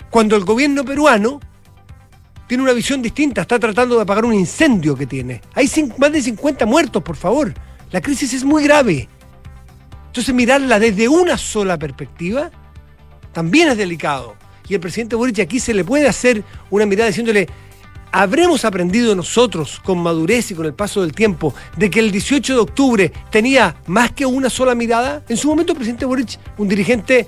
[0.10, 1.40] Cuando el gobierno peruano
[2.48, 5.42] tiene una visión distinta, está tratando de apagar un incendio que tiene.
[5.54, 7.54] Hay más de 50 muertos, por favor.
[7.92, 9.08] La crisis es muy grave.
[10.08, 12.52] Entonces mirarla desde una sola perspectiva
[13.32, 14.36] también es delicado.
[14.68, 17.48] Y el presidente Boric aquí se le puede hacer una mirada diciéndole,
[18.14, 22.54] ¿Habremos aprendido nosotros con madurez y con el paso del tiempo de que el 18
[22.54, 25.24] de octubre tenía más que una sola mirada?
[25.30, 27.26] En su momento el presidente Boric, un dirigente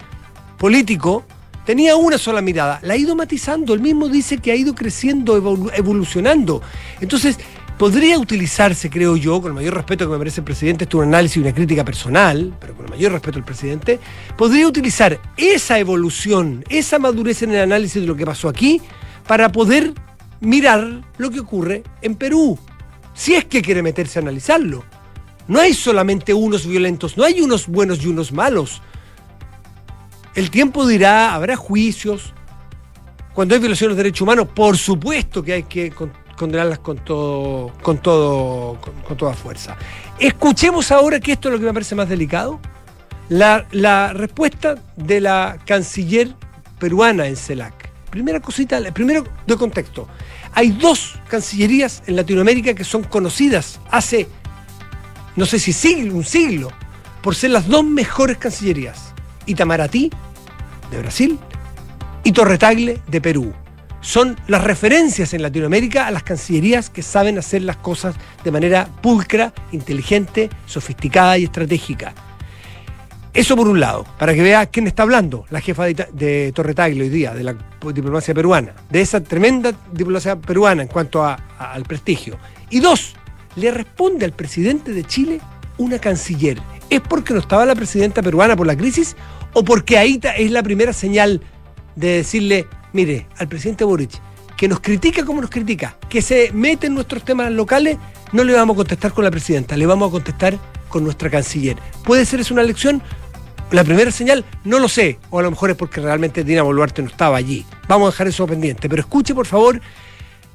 [0.57, 1.23] político,
[1.65, 2.79] tenía una sola mirada.
[2.83, 3.73] La ha ido matizando.
[3.73, 5.37] Él mismo dice que ha ido creciendo,
[5.73, 6.61] evolucionando.
[6.99, 7.37] Entonces,
[7.77, 11.07] podría utilizarse, creo yo, con el mayor respeto que me merece el presidente, esto es
[11.07, 14.01] un análisis y una crítica personal, pero con el mayor respeto al presidente,
[14.37, 18.81] podría utilizar esa evolución, esa madurez en el análisis de lo que pasó aquí,
[19.25, 19.93] para poder
[20.43, 22.59] mirar lo que ocurre en Perú,
[23.13, 24.83] si es que quiere meterse a analizarlo.
[25.47, 28.81] No hay solamente unos violentos, no hay unos buenos y unos malos.
[30.35, 32.33] El tiempo dirá, habrá juicios.
[33.33, 35.91] Cuando hay violaciones de derechos humanos, por supuesto que hay que
[36.37, 39.75] condenarlas con todo, con con, toda fuerza.
[40.19, 42.59] Escuchemos ahora que esto es lo que me parece más delicado.
[43.29, 46.35] La, la respuesta de la canciller
[46.79, 47.82] peruana en CELAC.
[48.13, 50.07] Primera cosita, primero de contexto.
[50.53, 54.27] Hay dos cancillerías en Latinoamérica que son conocidas hace,
[55.35, 56.71] no sé si siglo, un siglo,
[57.23, 59.15] por ser las dos mejores cancillerías.
[59.47, 60.11] Itamaraty,
[60.91, 61.39] de Brasil,
[62.23, 63.51] y Torretagle, de Perú.
[64.01, 68.89] Son las referencias en Latinoamérica a las cancillerías que saben hacer las cosas de manera
[69.01, 72.13] pulcra, inteligente, sofisticada y estratégica.
[73.33, 76.75] Eso por un lado, para que vea quién está hablando, la jefa de, de Torre
[76.77, 77.55] hoy día, de la
[77.91, 82.37] diplomacia peruana, de esa tremenda diplomacia peruana en cuanto al prestigio.
[82.69, 83.15] Y dos,
[83.55, 85.41] le responde al presidente de Chile
[85.79, 86.61] una canciller.
[86.91, 89.15] ¿Es porque no estaba la presidenta peruana por la crisis
[89.53, 91.41] o porque ahí es la primera señal
[91.95, 94.11] de decirle, mire, al presidente Boric,
[94.55, 97.97] que nos critica como nos critica, que se mete en nuestros temas locales,
[98.31, 101.77] no le vamos a contestar con la presidenta, le vamos a contestar con nuestra canciller.
[102.03, 103.01] ¿Puede ser eso una lección?
[103.73, 107.01] La primera señal, no lo sé, o a lo mejor es porque realmente Dina Boluarte
[107.01, 107.65] no estaba allí.
[107.87, 109.81] Vamos a dejar eso pendiente, pero escuche por favor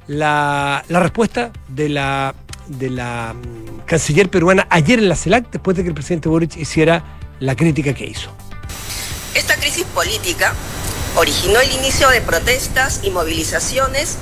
[0.07, 2.33] la, respuesta de la,
[2.67, 6.55] de la mm, canciller peruana ayer en la CELAC, después de que el presidente Boric
[6.55, 8.31] hiciera la crítica que hizo.
[9.35, 10.53] Esta crisis política
[11.17, 14.17] originó el inicio de protestas y movilizaciones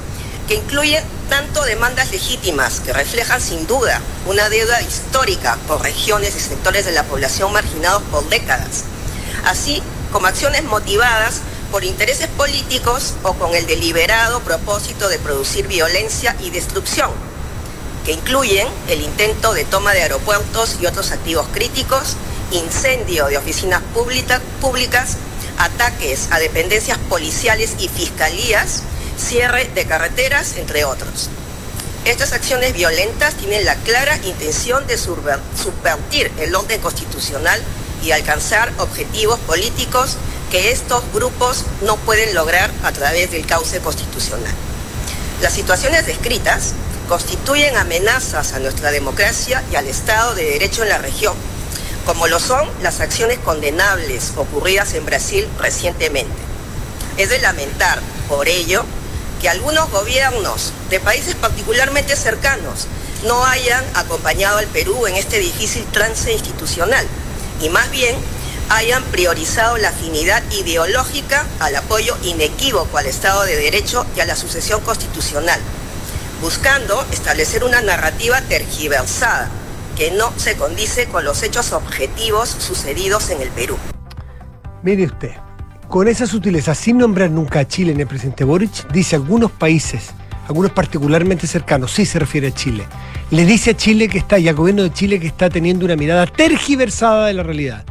[0.47, 6.39] que incluyen tanto demandas legítimas que reflejan sin duda una deuda histórica por regiones y
[6.39, 8.85] sectores de la población marginados por décadas,
[9.45, 16.35] así como acciones motivadas por intereses políticos o con el deliberado propósito de producir violencia
[16.39, 17.11] y destrucción,
[18.05, 22.15] que incluyen el intento de toma de aeropuertos y otros activos críticos,
[22.51, 25.17] incendio de oficinas públicas,
[25.57, 28.83] ataques a dependencias policiales y fiscalías,
[29.17, 31.29] cierre de carreteras, entre otros.
[32.05, 37.61] Estas acciones violentas tienen la clara intención de subvertir el orden constitucional
[38.03, 40.15] y alcanzar objetivos políticos
[40.49, 44.53] que estos grupos no pueden lograr a través del cauce constitucional.
[45.41, 46.73] Las situaciones descritas
[47.09, 51.35] constituyen amenazas a nuestra democracia y al Estado de Derecho en la región,
[52.05, 56.33] como lo son las acciones condenables ocurridas en Brasil recientemente.
[57.17, 57.99] Es de lamentar,
[58.29, 58.85] por ello,
[59.41, 62.87] que algunos gobiernos de países particularmente cercanos
[63.25, 67.05] no hayan acompañado al Perú en este difícil trance institucional
[67.61, 68.15] y más bien
[68.69, 74.35] hayan priorizado la afinidad ideológica al apoyo inequívoco al Estado de Derecho y a la
[74.35, 75.59] sucesión constitucional,
[76.41, 79.49] buscando establecer una narrativa tergiversada
[79.95, 83.77] que no se condice con los hechos objetivos sucedidos en el Perú.
[84.83, 85.31] Mire usted,
[85.87, 90.11] con esa sutileza, sin nombrar nunca a Chile en el presidente Boric, dice algunos países,
[90.47, 92.85] algunos particularmente cercanos, sí se refiere a Chile,
[93.31, 95.95] le dice a Chile que está, y al gobierno de Chile que está teniendo una
[95.95, 97.85] mirada tergiversada de la realidad.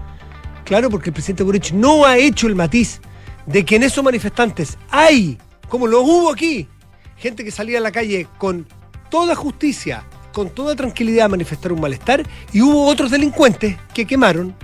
[0.64, 3.00] Claro, porque el presidente Boric no ha hecho el matiz
[3.46, 6.68] de que en esos manifestantes hay, como lo hubo aquí,
[7.16, 8.66] gente que salía a la calle con
[9.10, 14.54] toda justicia, con toda tranquilidad a manifestar un malestar, y hubo otros delincuentes que quemaron,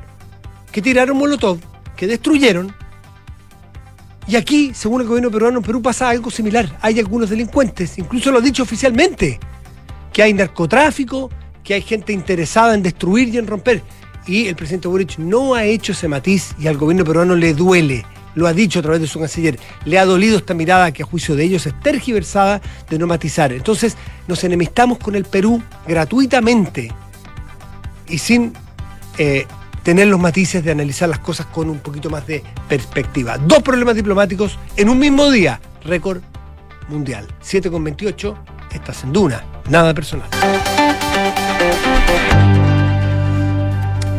[0.70, 1.58] que tiraron molotov,
[1.96, 2.74] que destruyeron,
[4.26, 6.78] y aquí, según el gobierno peruano, en Perú pasa algo similar.
[6.80, 9.40] Hay algunos delincuentes, incluso lo ha dicho oficialmente,
[10.12, 11.30] que hay narcotráfico,
[11.64, 13.82] que hay gente interesada en destruir y en romper.
[14.26, 18.04] Y el presidente Boric no ha hecho ese matiz y al gobierno peruano le duele.
[18.34, 19.58] Lo ha dicho a través de su canciller.
[19.84, 23.52] Le ha dolido esta mirada que a juicio de ellos es tergiversada de no matizar.
[23.52, 23.96] Entonces
[24.28, 26.92] nos enemistamos con el Perú gratuitamente
[28.08, 28.52] y sin
[29.18, 29.46] eh,
[29.82, 33.38] tener los matices de analizar las cosas con un poquito más de perspectiva.
[33.38, 36.22] Dos problemas diplomáticos en un mismo día, récord
[36.88, 37.26] mundial.
[37.40, 38.36] 7 con 28,
[38.72, 40.28] estás en Duna, nada personal.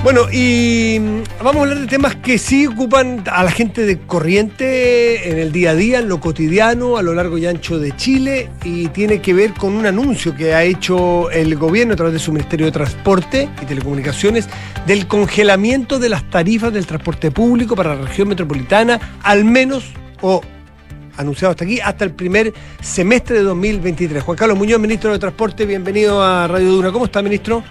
[0.03, 0.99] Bueno, y
[1.41, 5.53] vamos a hablar de temas que sí ocupan a la gente de corriente en el
[5.53, 9.21] día a día, en lo cotidiano, a lo largo y ancho de Chile, y tiene
[9.21, 12.65] que ver con un anuncio que ha hecho el gobierno a través de su Ministerio
[12.65, 14.49] de Transporte y Telecomunicaciones
[14.85, 19.85] del congelamiento de las tarifas del transporte público para la región metropolitana, al menos,
[20.19, 20.41] o
[21.15, 24.21] anunciado hasta aquí, hasta el primer semestre de 2023.
[24.21, 26.91] Juan Carlos Muñoz, ministro de Transporte, bienvenido a Radio Duna.
[26.91, 27.63] ¿Cómo está, ministro?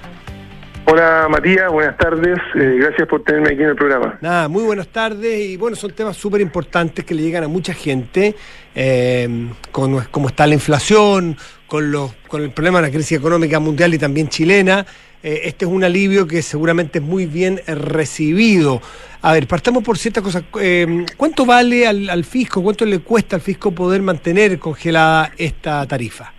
[0.85, 2.38] Hola Matías, buenas tardes.
[2.57, 4.18] Eh, gracias por tenerme aquí en el programa.
[4.21, 7.73] Nada, muy buenas tardes y bueno, son temas súper importantes que le llegan a mucha
[7.73, 8.35] gente,
[8.75, 11.37] eh, con cómo está la inflación,
[11.68, 14.85] con, los, con el problema de la crisis económica mundial y también chilena.
[15.23, 18.81] Eh, este es un alivio que seguramente es muy bien recibido.
[19.23, 20.42] A ver, partamos por cierta cosa.
[21.16, 26.33] ¿Cuánto vale al, fisco, cuánto le cuesta al fisco poder mantener congelada esta tarifa?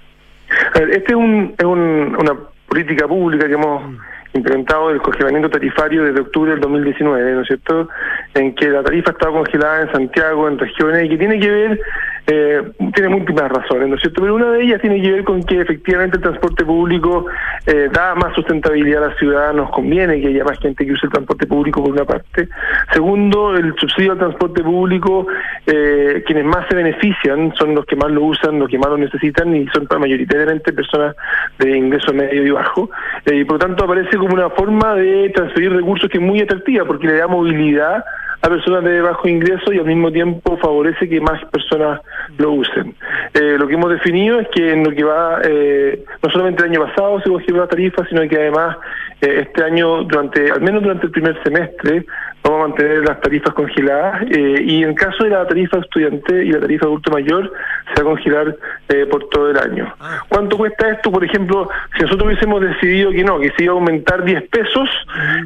[0.76, 3.90] A ver, este es, un, es una política pública que hemos...
[3.90, 7.90] Mm implementado el congelamiento tarifario desde octubre del 2019, ¿no es cierto?
[8.36, 11.80] En que la tarifa estaba congelada en Santiago, en regiones, y que tiene que ver
[12.26, 12.62] eh,
[12.96, 14.22] tiene múltiples razones, ¿no es cierto?
[14.22, 17.26] Pero una de ellas tiene que ver con que efectivamente el transporte público
[17.66, 21.06] eh, da más sustentabilidad a la ciudad, nos conviene que haya más gente que use
[21.06, 22.48] el transporte público por una parte.
[22.94, 25.28] Segundo, el subsidio al transporte público,
[25.68, 28.98] eh, quienes más se benefician son los que más lo usan, los que más lo
[28.98, 31.16] necesitan y son mayoritariamente personas
[31.60, 32.90] de ingreso medio y bajo.
[33.26, 36.40] Eh, y por lo tanto aparece como una forma de transferir recursos que es muy
[36.40, 38.04] atractiva porque le da movilidad
[38.44, 42.02] a personas de bajo ingreso y al mismo tiempo favorece que más personas
[42.38, 42.94] lo usen.
[43.34, 46.72] Eh, lo que hemos definido es que en lo que va, eh, no solamente el
[46.72, 48.76] año pasado se cogió la tarifa, sino que además
[49.22, 52.06] eh, este año, durante al menos durante el primer semestre
[52.44, 56.52] vamos a mantener las tarifas congeladas eh, y en caso de la tarifa estudiante y
[56.52, 57.52] la tarifa adulto mayor
[57.94, 58.56] se va a congelar
[58.90, 59.94] eh, por todo el año.
[60.00, 60.22] Ah.
[60.28, 61.12] ¿Cuánto cuesta esto?
[61.12, 64.90] Por ejemplo, si nosotros hubiésemos decidido que no, que se iba a aumentar 10 pesos,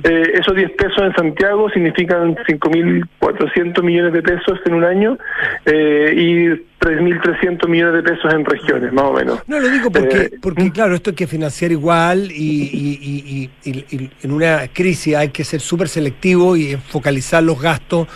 [0.04, 5.18] eh, esos 10 pesos en Santiago significan 5.400 millones de pesos en un año
[5.66, 9.40] eh, y 3.300 millones de pesos en regiones, más o menos.
[9.48, 13.70] No, lo digo porque, Eh, porque claro, esto hay que financiar igual y, y- y-
[13.96, 18.08] y- en una crisis hay que ser súper selectivo y focalizar los gastos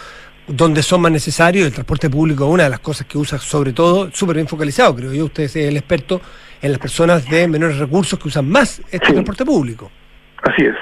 [0.48, 1.66] donde son más necesarios.
[1.68, 4.96] El transporte público es una de las cosas que usa sobre todo, súper bien focalizado,
[4.96, 6.22] creo yo, usted es el experto
[6.62, 9.14] en las personas de menores recursos que usan más este Sí.
[9.14, 9.92] transporte público.
[10.44, 10.76] Así es.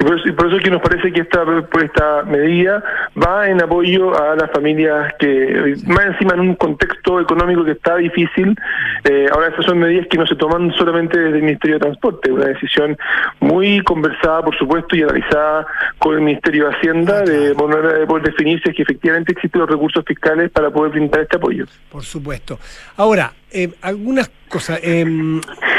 [0.00, 1.44] Y, por eso, y por eso es que nos parece que esta,
[1.82, 2.82] esta medida
[3.22, 7.96] va en apoyo a las familias que, más encima en un contexto económico que está
[7.96, 8.56] difícil,
[9.04, 12.32] eh, ahora estas son medidas que no se toman solamente desde el Ministerio de Transporte,
[12.32, 12.96] una decisión
[13.40, 15.66] muy conversada, por supuesto, y analizada
[15.98, 19.60] con el Ministerio de Hacienda de poder, de poder definir si es que efectivamente existen
[19.60, 21.66] los recursos fiscales para poder brindar este apoyo.
[21.90, 22.58] Por supuesto.
[22.96, 24.80] Ahora, eh, algunas cosas.
[24.82, 25.04] eh,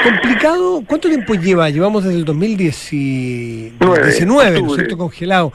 [0.03, 1.69] complicado, ¿cuánto tiempo lleva?
[1.69, 4.97] Llevamos desde el 2019, ¿no es cierto?
[4.97, 5.53] Congelado.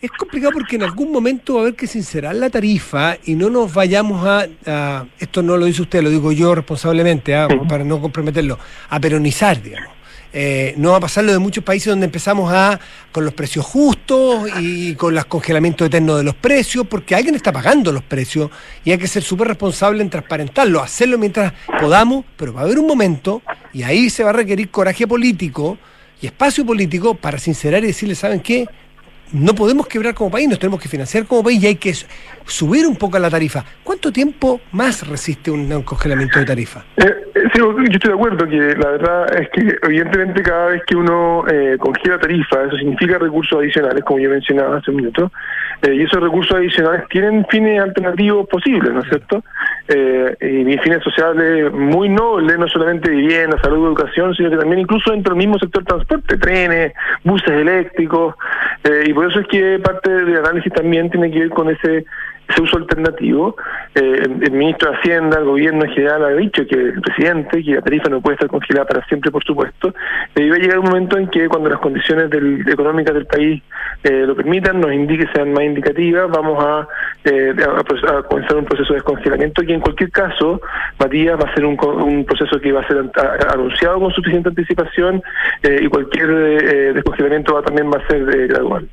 [0.00, 3.50] Es complicado porque en algún momento va a haber que sincerar la tarifa y no
[3.50, 7.84] nos vayamos a, a- esto no lo dice usted, lo digo yo responsablemente, ah, para
[7.84, 9.90] no comprometerlo, a peronizar, digamos.
[10.32, 12.78] Eh, no va a pasar lo de muchos países donde empezamos a
[13.10, 17.52] con los precios justos y con los congelamientos eternos de los precios, porque alguien está
[17.52, 18.50] pagando los precios
[18.84, 22.78] y hay que ser súper responsable en transparentarlo, hacerlo mientras podamos, pero va a haber
[22.78, 25.78] un momento y ahí se va a requerir coraje político
[26.22, 28.66] y espacio político para sincerar y decirle, ¿saben qué?
[29.32, 32.06] No podemos quebrar como país, nos tenemos que financiar como país y hay que su-
[32.44, 33.64] subir un poco la tarifa.
[33.84, 36.84] ¿Cuánto tiempo más resiste un, congelamiento de tarifa?
[36.96, 40.82] Eh, eh, sí, yo estoy de acuerdo que la verdad es que evidentemente cada vez
[40.86, 45.30] que uno eh, congela tarifa, eso significa recursos adicionales, como yo mencionaba hace un minuto,
[45.82, 49.44] eh, y esos recursos adicionales tienen fines alternativos posibles, ¿no es cierto?
[49.88, 50.36] Eh,
[50.70, 55.34] y fines sociales muy nobles, no solamente vivienda, salud, educación, sino que también incluso dentro
[55.34, 56.92] del mismo sector transporte, trenes,
[57.24, 58.34] buses eléctricos,
[59.06, 62.06] y por eso es que parte del análisis también tiene que ver con ese
[62.50, 63.56] ese uso alternativo.
[63.94, 67.74] Eh, el, ministro de Hacienda, el gobierno en general ha dicho que el presidente, que
[67.74, 69.94] la tarifa no puede estar congelada para siempre, por supuesto.
[70.34, 73.26] Eh, y va a llegar un momento en que cuando las condiciones del- económicas del
[73.26, 73.62] país
[74.02, 76.88] eh, lo permitan, nos indique, sean más indicativas, vamos a,
[77.24, 80.60] eh, a comenzar un proceso de descongelamiento que en cualquier caso,
[80.98, 83.04] Matías, va a ser un, un proceso que va a ser
[83.52, 85.22] anunciado con suficiente anticipación
[85.62, 88.88] y cualquier descongelamiento va, también va a ser gradual.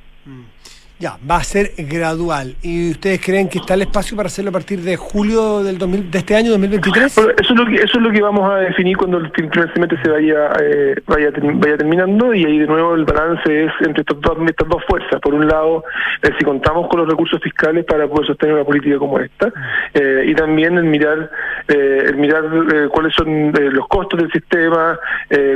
[1.00, 2.56] Ya, va a ser gradual.
[2.64, 6.10] ¿Y ustedes creen que está el espacio para hacerlo a partir de julio del 2000,
[6.10, 7.16] de este año 2023?
[7.16, 9.72] Bueno, eso es lo que eso es lo que vamos a definir cuando el primer
[9.74, 14.02] semestre se vaya eh, vaya vaya terminando y ahí de nuevo el balance es entre
[14.02, 15.22] estas dos, fuerzas.
[15.22, 15.84] Por un lado,
[16.24, 19.54] eh, si contamos con los recursos fiscales para poder sostener una política como esta
[19.94, 21.30] eh, y también el mirar
[21.68, 24.98] eh, el mirar eh, cuáles son eh, los costos del sistema,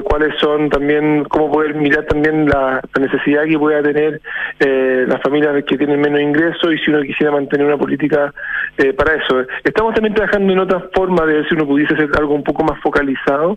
[0.03, 4.21] cuáles son también cómo poder mirar también la, la necesidad que pueda tener
[4.59, 5.21] eh, las
[5.65, 8.33] que tienen menos ingresos y si uno quisiera mantener una política
[8.77, 9.41] eh, para eso.
[9.63, 12.63] Estamos también trabajando en otras formas de ver si uno pudiese hacer algo un poco
[12.63, 13.53] más focalizado,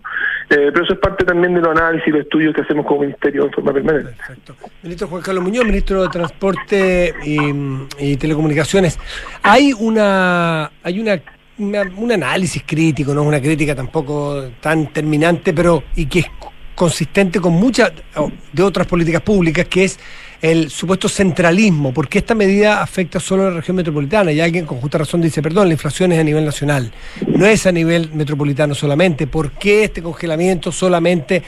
[0.49, 3.01] eh, pero eso es parte también de los análisis y los estudios que hacemos como
[3.01, 4.11] ministerio en forma permanente.
[4.83, 8.97] Ministro Juan Carlos Muñoz, ministro de Transporte y, Telecomunicaciones.
[9.43, 11.19] Hay una, hay una,
[11.57, 16.25] una- un análisis crítico, no es una crítica tampoco tan terminante, pero y que es
[16.75, 17.93] consistente con muchas
[18.51, 19.99] de otras políticas públicas, que es
[20.51, 24.79] el supuesto centralismo, porque esta medida afecta solo a la región metropolitana y alguien con
[24.79, 26.91] justa razón dice, perdón, la inflación es a nivel nacional,
[27.27, 31.41] no es a nivel metropolitano solamente, ¿por qué este congelamiento solamente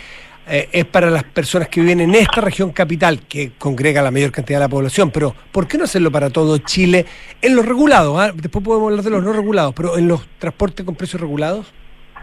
[0.49, 4.31] eh, es para las personas que viven en esta región capital, que congrega la mayor
[4.31, 7.05] cantidad de la población, pero ¿por qué no hacerlo para todo Chile
[7.39, 8.17] en los regulados?
[8.19, 8.31] ah?
[8.33, 11.67] Después podemos hablar de los no regulados, pero en los transportes con precios regulados.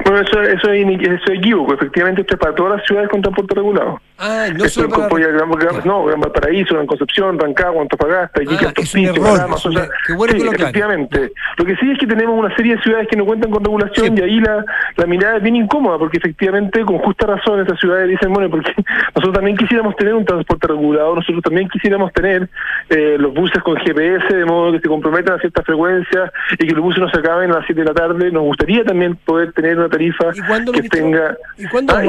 [0.05, 0.93] Bueno, eso, eso, eso
[1.33, 1.75] es equívoco.
[1.75, 4.01] Efectivamente, esto es para todas las ciudades con transporte regulado.
[4.19, 5.27] Ah, no Esto solo para...
[5.29, 9.83] Gran, Gran- no, Gran Valparaíso, Gran Concepción, Rancagua, Antofagasta, Iquique, Ah, es un o sea,
[9.85, 10.63] er- qué bueno sí, que lo aclare.
[10.71, 11.33] efectivamente.
[11.57, 14.07] Lo que sí es que tenemos una serie de ciudades que no cuentan con regulación
[14.07, 14.13] Sí.
[14.17, 14.65] y ahí la,
[14.97, 18.73] la mirada es bien incómoda porque efectivamente, con justa razón, esas ciudades dicen, bueno, porque
[19.17, 22.49] nosotros también quisiéramos tener un transporte regulado, nosotros también quisiéramos tener
[22.91, 26.73] eh, los buses con GPS, de modo que se comprometan a ciertas frecuencias y que
[26.75, 28.31] los buses no se acaben a las 7 de la tarde.
[28.31, 31.01] Nos gustaría también poder tener una tarifa ¿Y cuándo, que ministro?
[31.01, 31.37] tenga...
[31.59, 32.03] ¿Y cuándo, Ah,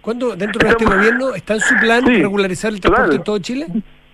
[0.00, 3.16] cuándo dentro de este gobierno está en su plan Sí, regularizar el transporte claro.
[3.20, 3.66] en todo Chile?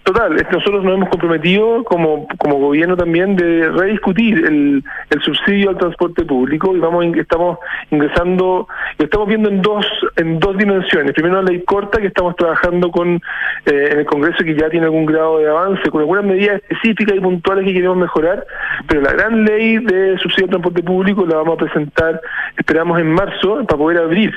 [0.07, 5.79] Total, nosotros nos hemos comprometido como, como gobierno también de rediscutir el, el subsidio al
[5.79, 7.59] transporte público y vamos estamos
[7.91, 9.85] ingresando, lo estamos viendo en dos
[10.15, 11.13] en dos dimensiones.
[11.13, 14.87] Primero la ley corta que estamos trabajando con eh, en el Congreso que ya tiene
[14.87, 18.47] algún grado de avance, con algunas medidas específicas y puntuales que queremos mejorar,
[18.87, 22.21] pero la gran ley de subsidio al transporte público la vamos a presentar,
[22.57, 24.33] esperamos en marzo, para poder abrir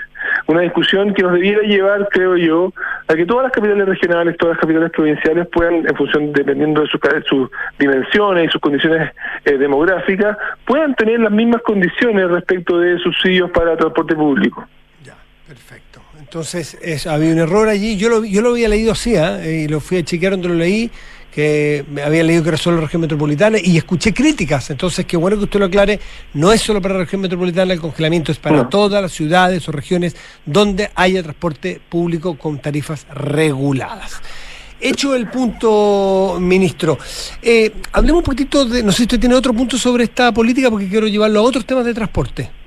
[0.48, 2.74] una discusión que nos debiera llevar, creo yo,
[3.08, 6.88] a que todas las capitales regionales, todas las capitales provinciales puedan, en función, dependiendo de
[6.88, 9.12] sus, sus dimensiones y sus condiciones
[9.46, 14.68] eh, demográficas, puedan tener las mismas condiciones respecto de subsidios para transporte público.
[15.04, 15.16] Ya,
[15.48, 16.02] perfecto.
[16.20, 17.98] Entonces, es, había un error allí.
[17.98, 19.64] Yo lo, yo lo había leído así, ¿eh?
[19.64, 20.92] y lo fui a chequear donde lo leí
[21.40, 24.70] que me había leído que era solo la región metropolitana y escuché críticas.
[24.72, 25.98] Entonces, qué bueno que usted lo aclare.
[26.34, 29.72] No es solo para la región metropolitana el congelamiento, es para todas las ciudades o
[29.72, 34.22] regiones donde haya transporte público con tarifas reguladas.
[34.82, 36.98] Hecho el punto, ministro,
[37.42, 40.70] eh, hablemos un poquito de, no sé si usted tiene otro punto sobre esta política
[40.70, 42.59] porque quiero llevarlo a otros temas de transporte.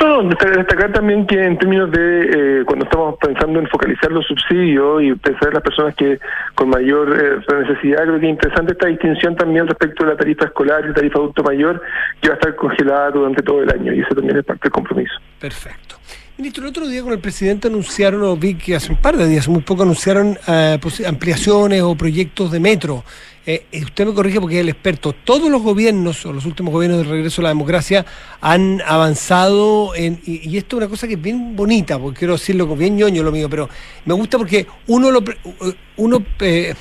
[0.00, 5.02] No, destacar también que en términos de eh, cuando estamos pensando en focalizar los subsidios
[5.02, 6.18] y pensar en las personas que
[6.54, 10.46] con mayor eh, necesidad, creo que es interesante esta distinción también respecto a la tarifa
[10.46, 11.82] escolar y la tarifa adulto mayor,
[12.20, 14.72] que va a estar congelada durante todo el año y eso también es parte del
[14.72, 15.14] compromiso.
[15.38, 15.96] Perfecto.
[16.38, 19.46] Ministro, el otro día con el presidente anunciaron, vi que hace un par de días,
[19.48, 23.04] muy poco, anunciaron eh, ampliaciones o proyectos de metro.
[23.44, 25.12] Eh, usted me corrige porque es el experto.
[25.12, 28.06] Todos los gobiernos, o los últimos gobiernos del regreso a la democracia,
[28.40, 30.20] han avanzado en.
[30.24, 33.22] Y, esto es una cosa que es bien bonita, porque quiero decirlo como bien ñoño
[33.22, 33.68] lo mío, pero
[34.04, 35.24] me gusta porque uno lo
[35.96, 36.74] uno eh,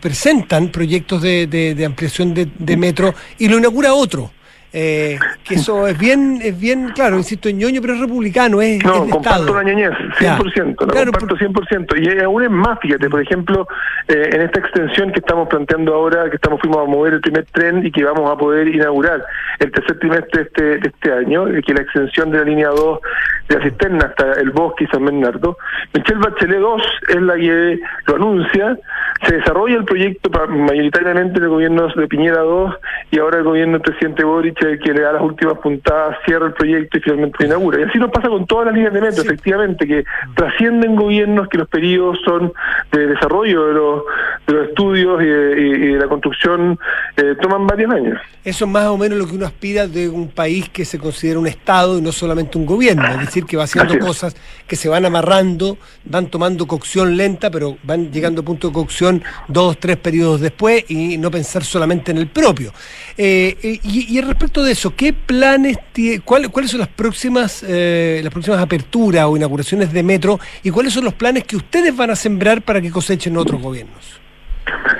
[0.00, 4.30] presentan proyectos de, de, ampliación de, de metro y lo inaugura otro.
[4.74, 9.06] Eh, que eso es bien, es bien, claro, insisto, ñoño, pero es republicano, es, No,
[9.06, 11.96] comparto la ñoñez, 100%, comparto 100%.
[11.98, 13.68] Y aún es más, fíjate, por ejemplo,
[14.08, 17.44] eh, en esta extensión que estamos planteando ahora, que estamos fuimos a mover el primer
[17.52, 19.22] tren y que vamos a poder inaugurar
[19.58, 23.00] el tercer trimestre de este, este año, eh, que la extensión de la línea 2
[23.48, 25.58] de la cisterna hasta el bosque y San Bernardo.
[25.92, 28.78] Michelle Bachelet 2 es la que lo anuncia,
[29.26, 32.74] se desarrolla el proyecto mayoritariamente en el gobierno de Piñera 2
[33.10, 36.52] y ahora el gobierno del presidente Boric que le da las últimas puntadas, cierra el
[36.52, 37.80] proyecto y finalmente lo inaugura.
[37.80, 40.04] Y así nos pasa con todas las líneas de metro, efectivamente, que
[40.34, 42.52] trascienden gobiernos, que los periodos son
[42.92, 44.02] de desarrollo de los,
[44.46, 46.78] de los estudios y de, la construcción
[47.16, 48.18] eh, toman varios años.
[48.44, 51.38] Eso es más o menos lo que uno aspira de un país que se considera
[51.38, 54.34] un Estado y no solamente un gobierno, es decir, que va haciendo cosas
[54.66, 59.22] que se van amarrando, van tomando cocción lenta, pero van llegando a punto de cocción
[59.46, 62.72] dos, tres periodos después y no pensar solamente en el propio.
[63.16, 68.20] Eh, eh, y, y respecto de eso, ¿qué planes tiene, cuáles son las próximas, eh,
[68.22, 72.10] las próximas aperturas o inauguraciones de metro y cuáles son los planes que ustedes van
[72.10, 74.20] a sembrar para que cosechen otros gobiernos?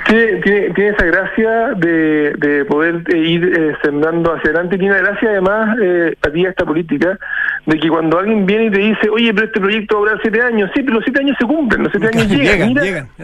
[0.07, 0.41] Tiene,
[0.73, 4.77] tiene, esa gracia de, de poder ir eh, sembrando hacia adelante.
[4.77, 7.17] Tiene la gracia además, eh, a ti esta política,
[7.65, 10.19] de que cuando alguien viene y te dice, oye, pero este proyecto va a durar
[10.21, 12.73] siete años, sí, pero los siete años se cumplen, los siete años llegan.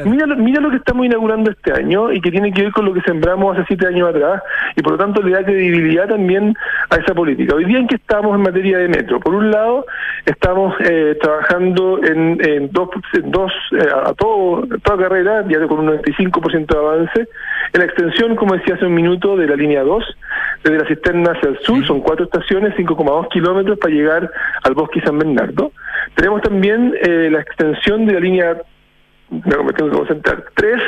[0.06, 2.94] mira, mira, lo que estamos inaugurando este año y que tiene que ver con lo
[2.94, 4.42] que sembramos hace siete años atrás
[4.76, 6.56] y por lo tanto le da credibilidad también
[6.90, 7.56] a esa política.
[7.56, 9.86] Hoy día en que estamos en materia de metro, por un lado,
[10.26, 12.90] estamos eh, trabajando en, en dos,
[13.26, 17.28] dos eh, a todo, toda carrera, ya con un 95% de avance,
[17.74, 20.04] en la extensión, como decía hace un minuto, de la línea 2,
[20.64, 24.32] desde la cisterna hacia el sur, son cuatro estaciones, 5,2 kilómetros para llegar
[24.64, 25.72] al bosque San Bernardo.
[26.16, 28.58] Tenemos también eh, la extensión de la línea
[29.30, 30.82] me tengo que concentrar, tres,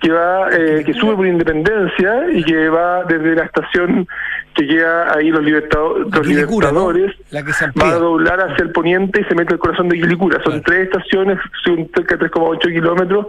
[0.00, 4.06] que va, eh, que sube por Independencia y que va desde la estación
[4.54, 7.14] que llega ahí los, los libertadores,
[7.80, 10.42] va a doblar hacia el poniente y se mete el corazón de Quilicura.
[10.42, 13.26] Son tres estaciones, son cerca de 3,8 kilómetros,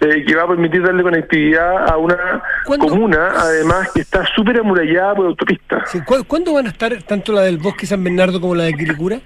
[0.00, 5.14] eh, que va a permitir darle conectividad a una comuna, además que está súper amurallada
[5.14, 5.84] por autopista.
[6.26, 9.20] ¿Cuándo van a estar tanto la del Bosque San Bernardo como la de Quilicura?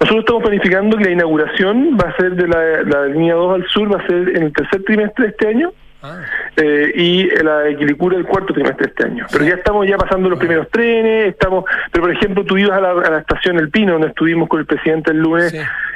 [0.00, 3.68] Nosotros estamos planificando que la inauguración va a ser de la, la línea 2 al
[3.68, 5.72] sur, va a ser en el tercer trimestre de este año.
[6.02, 6.20] Ah.
[6.56, 9.26] Eh, y la de Quilicura el cuarto trimestre de este año.
[9.30, 12.80] Pero ya estamos ya pasando los primeros trenes, estamos, pero por ejemplo tú ibas a
[12.80, 15.54] la, estación El Pino, donde estuvimos con el presidente el lunes,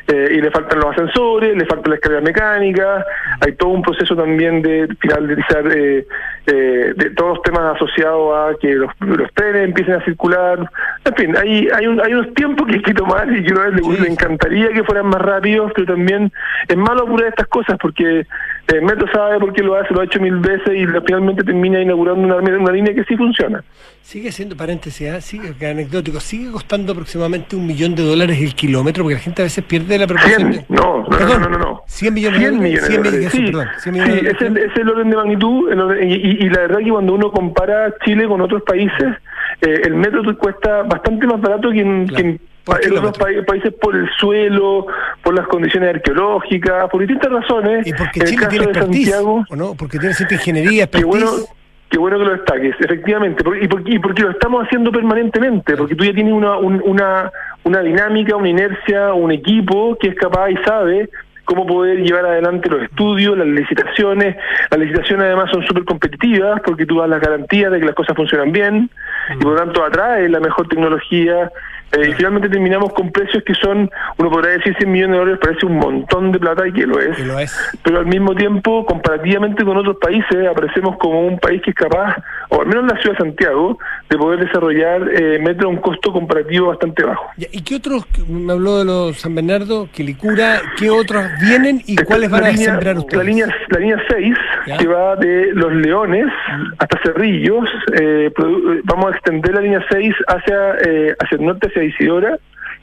[0.09, 3.05] eh, y le faltan los ascensores, le falta la escalera mecánica,
[3.41, 6.07] hay todo un proceso también de finalizar eh,
[6.47, 8.93] eh, de todos los temas asociados a que los,
[9.35, 10.71] trenes empiecen a circular,
[11.05, 13.69] en fin, hay, hay, un, hay unos tiempos que hay que tomar y que a
[13.69, 16.33] le, encantaría que fueran más rápidos, pero también
[16.69, 18.25] es malo apurar estas cosas porque
[18.69, 21.81] El metro sabe por qué lo hace, lo ha hecho mil veces y finalmente termina
[21.81, 23.63] inaugurando una, una línea que sí funciona.
[24.03, 25.21] Sigue siendo, paréntesis, ¿eh?
[25.21, 29.43] sigue, que anecdótico, sigue costando aproximadamente un millón de dólares el kilómetro, porque la gente
[29.43, 30.53] a veces pierde la proporción.
[30.53, 32.73] 100, no, no, Perdón, no, no, no, 100 millones 100 de dólares.
[32.73, 33.35] millones 100 de millones, dólares.
[33.35, 34.71] eso, Sí, perdón, 100 sí, de es, el, dólares.
[34.75, 37.31] es el orden de magnitud el orden- y, y- y la verdad que cuando uno
[37.31, 39.15] compara Chile con otros países,
[39.63, 43.17] eh, el metro cuesta bastante más barato que en, Claro, que en por en otros
[43.19, 44.87] pa- países por el suelo,
[45.23, 47.87] por las condiciones arqueológicas, por distintas razones.
[47.87, 49.75] Y porque En el caso tiene de Santiago, ¿o no?
[49.75, 51.07] Porque tiene cierta ingeniería, expertise.
[51.07, 51.31] bueno,
[51.89, 55.95] qué bueno que lo destaques, efectivamente, y porque, y porque lo estamos haciendo permanentemente, porque
[55.95, 57.31] tú ya tienes una, un- una,
[57.65, 61.09] una dinámica, una inercia, un equipo que es capaz y sabe
[61.45, 64.35] cómo poder llevar adelante los estudios, las licitaciones.
[64.69, 68.17] Las licitaciones además son súper competitivas porque tú das las garantías de que las cosas
[68.17, 68.91] funcionan bien
[69.33, 71.49] y por lo tanto atrae la mejor tecnología.
[71.93, 75.41] Eh, y finalmente terminamos con precios que son, uno podrá decir 100 millones de dólares,
[75.43, 77.57] parece un montón de plata y que lo es lo es.
[77.83, 82.17] pero al mismo tiempo, comparativamente con otros países, aparecemos como un país que es capaz,
[82.51, 83.79] o al menos en la ciudad de Santiago,
[84.11, 87.27] de poder desarrollar eh, metro a un costo comparativo bastante bajo.
[87.37, 92.05] ¿Y qué otros, me habló de los San Bernardo, Quilicura, qué otros vienen y Esta
[92.05, 93.17] cuáles es van a línea- sembrar ustedes?
[93.19, 94.35] La línea, la línea 6,
[94.67, 94.77] Ya.
[94.77, 96.27] que va de Los Leones
[96.79, 97.69] hasta Cerrillos,
[98.01, 102.39] eh, produ- vamos a extender la línea 6 hacia, eh, hacia el norte, hacia Isidora,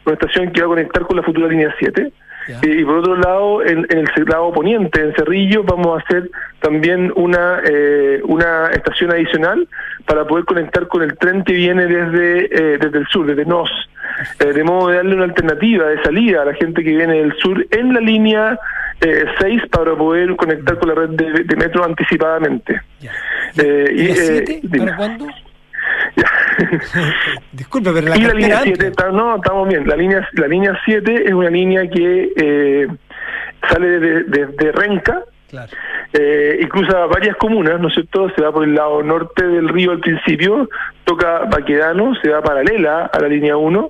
[0.06, 2.12] una estación que va a conectar con la futura línea 7.
[2.48, 2.60] Ya.
[2.62, 6.30] Eh, y por otro lado, en, en el lado poniente, en Cerrillo, vamos a hacer
[6.60, 9.66] también una eh, una estación adicional
[10.06, 13.70] para poder conectar con el tren que viene desde eh, desde el sur, desde Nos,
[14.39, 17.34] eh, de modo de darle una alternativa de salida a la gente que viene del
[17.38, 18.60] sur en la línea
[19.00, 22.82] eh, 6 para poder conectar con la red de, de metro anticipadamente.
[23.00, 23.12] Ya.
[23.58, 24.60] Eh, ¿Y 7?
[24.64, 24.86] dime.
[24.86, 25.28] ¿Para cuándo?
[27.51, 28.74] Disculpe, pero la y la línea antes.
[28.78, 29.88] 7, está- no, estamos bien.
[29.88, 32.88] La línea la línea 7 es una línea que eh,
[33.70, 35.72] sale de, de- de Renca Claro.
[36.14, 38.28] eh, y cruza varias comunas, ¿no es cierto?
[38.36, 40.68] Se va por el lado norte del río al principio,
[41.04, 43.89] toca Baquedano, se va paralela a la línea 1,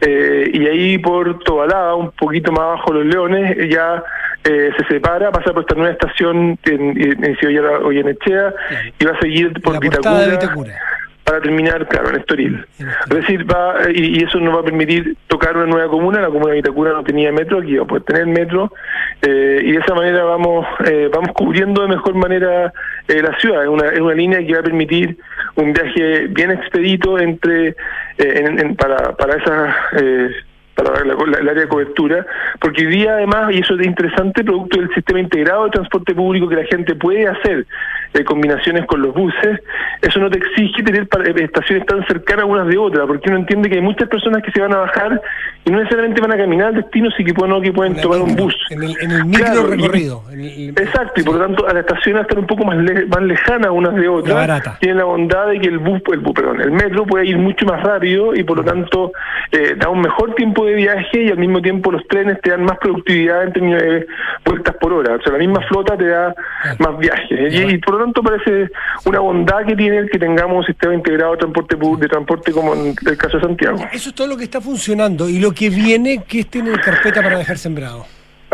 [0.00, 4.02] eh, y ahí por Tobalaba, un poquito más abajo de los Leones, ya
[4.44, 8.54] eh, se separa, pasa por esta nueva estación en, en, en Ciudad Goyenechea,
[8.98, 10.78] y va a seguir por Vitacura.
[11.24, 12.66] Para terminar, claro, en Estoril.
[12.78, 16.20] Es decir, va y, y eso nos va a permitir tocar una nueva comuna.
[16.20, 18.70] La comuna de Vitacura no tenía metro, aquí va a poder tener metro.
[19.22, 22.72] eh, y de esa manera vamos eh, vamos cubriendo de mejor manera
[23.08, 23.62] eh, la ciudad.
[23.62, 25.16] Es una, es una línea que va a permitir
[25.56, 27.74] un viaje bien expedito entre eh,
[28.18, 29.76] en- en- para, para esa...
[30.74, 32.26] para la- la- el área de cobertura,
[32.60, 36.48] porque hoy día además, y eso es interesante, producto del sistema integrado de transporte público
[36.48, 37.66] que la gente puede hacer,
[38.14, 39.60] eh, combinaciones con los buses,
[40.02, 43.68] eso no te exige tener eh, estaciones tan cercanas unas de otras, porque uno entiende
[43.68, 45.20] que hay muchas personas que se van a bajar
[45.64, 48.54] y no necesariamente van a caminar al destino, sí que pueden, que tomar un bus.
[48.70, 50.22] En el, en el micro Claro, y- recorrido.
[50.32, 53.06] en el- Exacto, y por lo tanto a la estación estar un poco más le-
[53.06, 56.60] más lejanas unas de otras, tienen la bondad de que el bus, el bus, perdón,
[56.60, 59.12] el metro puede ir mucho más rápido y por lo tanto
[59.52, 62.64] eh, da un mejor tiempo de viaje y al mismo tiempo los trenes te dan
[62.64, 64.06] más productividad en términos de
[64.44, 65.16] vueltas por hora.
[65.16, 66.34] O sea, la misma flota te da
[66.78, 67.54] más viajes.
[67.54, 68.70] Y, y por lo tanto parece
[69.04, 72.74] una bondad que tiene el que tengamos un sistema integrado de transporte de transporte como
[72.74, 73.78] en el caso de Santiago.
[73.92, 75.28] Eso es todo lo que está funcionando.
[75.28, 78.06] Y lo que viene, ¿qué tiene en carpeta para dejar sembrado?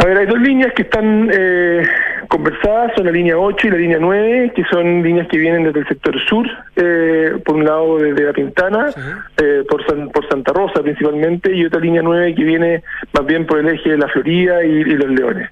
[0.02, 1.82] A ver, hay dos líneas que están eh,
[2.28, 5.80] conversadas, son la línea 8 y la línea 9, que son líneas que vienen desde
[5.80, 6.46] el sector sur,
[6.76, 9.00] eh, por un lado desde La Pintana, Sí.
[9.42, 12.82] eh, por, San- por Santa Rosa principalmente, y otra línea 9 que viene
[13.12, 15.50] más bien por el eje de la Florida y, y los Leones.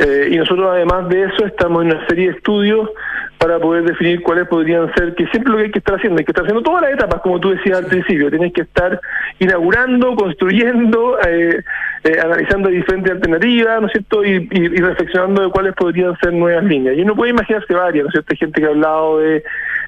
[0.00, 2.90] Eh, y nosotros además de eso estamos en una serie de estudios
[3.38, 6.24] para poder definir cuáles podrían ser, que siempre lo que hay que estar haciendo, hay
[6.24, 9.00] que estar haciendo todas las etapas, como tú decías al principio, tienes que estar
[9.38, 11.62] inaugurando, construyendo, eh,
[12.04, 14.24] eh, analizando diferentes alternativas, ¿no es cierto?
[14.24, 16.96] Y, y- y reflexionando de cuáles podrían ser nuevas líneas.
[16.96, 18.28] Y uno puede imaginarse varias, ¿no es cierto?
[18.32, 19.42] Hay gente que ha hablado de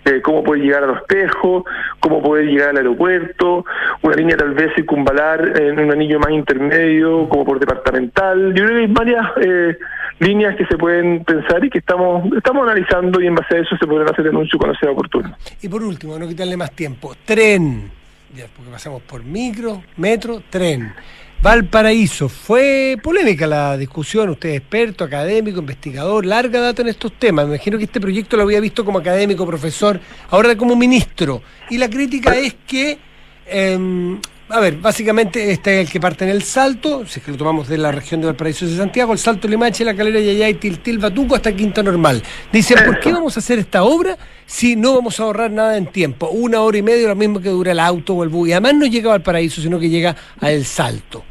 [0.04, 1.64] eh, cómo poder llegar a los espejos,
[2.00, 3.64] cómo poder llegar al aeropuerto,
[4.02, 8.54] una línea tal vez circunvalar en un anillo más intermedio, como por departamental.
[8.54, 9.76] Yo creo que hay varias eh,
[10.20, 13.76] líneas que se pueden pensar y que estamos estamos analizando y en base a eso
[13.76, 15.36] se podrán hacer anuncios cuando sea oportuno.
[15.62, 17.14] Y por último, no quitarle más tiempo.
[17.24, 17.90] Tren.
[18.34, 20.92] Ya, porque pasamos por micro, metro, tren.
[21.40, 22.28] Valparaíso.
[22.28, 24.30] Fue polémica la discusión.
[24.30, 27.46] Usted es experto, académico, investigador, larga data en estos temas.
[27.46, 31.42] Me imagino que este proyecto lo había visto como académico, profesor, ahora como ministro.
[31.70, 32.98] Y la crítica es que,
[33.46, 34.18] em,
[34.48, 37.36] a ver, básicamente este es el que parte en el Salto, si es que lo
[37.36, 40.98] tomamos de la región de Valparaíso de Santiago, el Salto Limache, la Calera Yayay, Tiltil,
[40.98, 42.22] Batuco hasta Quinta Normal.
[42.52, 44.16] Dicen, ¿por qué vamos a hacer esta obra
[44.46, 46.28] si no vamos a ahorrar nada en tiempo?
[46.28, 48.48] Una hora y media, lo mismo que dura el auto o el bus.
[48.48, 51.24] Y además no llega a Valparaíso, sino que llega a El Salto.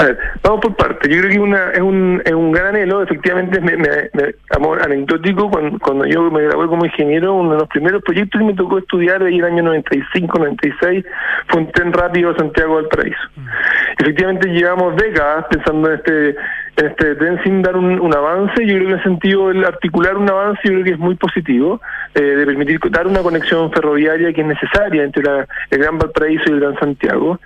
[0.00, 1.10] A ver, vamos por partes.
[1.12, 3.02] Yo creo que una, es, un, es un gran anhelo.
[3.02, 5.50] Efectivamente, me, me, me- amor anecdótico.
[5.50, 8.78] Cuando, cuando yo me gradué como ingeniero, uno de los primeros proyectos que me tocó
[8.78, 11.04] estudiar ahí en el año 95, 96
[11.48, 13.18] fue un tren rápido Santiago del Paraíso.
[13.98, 16.36] Efectivamente, llevamos décadas pensando en este
[16.78, 18.64] este tren sin dar un, un avance.
[18.64, 21.14] Yo creo que en ese sentido, el articular un avance, yo creo que es muy
[21.16, 21.80] positivo,
[22.14, 26.44] eh, de permitir dar una conexión ferroviaria que es necesaria entre la- el Gran Valparaíso
[26.48, 27.38] y el Gran Santiago.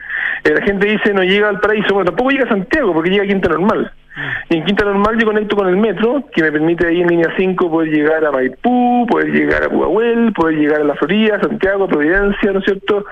[0.44, 3.24] Eh, la gente dice no llega al paraíso, bueno, tampoco llega a Santiago porque llega
[3.24, 3.90] a Quinta Normal.
[4.50, 7.32] Y en Quinta Normal yo conecto con el metro, que me permite ahí en línea
[7.36, 11.88] 5 poder llegar a Maipú, poder llegar a Pudahuel, poder llegar a La Florida, Santiago,
[11.88, 13.06] Providencia, ¿no es cierto?,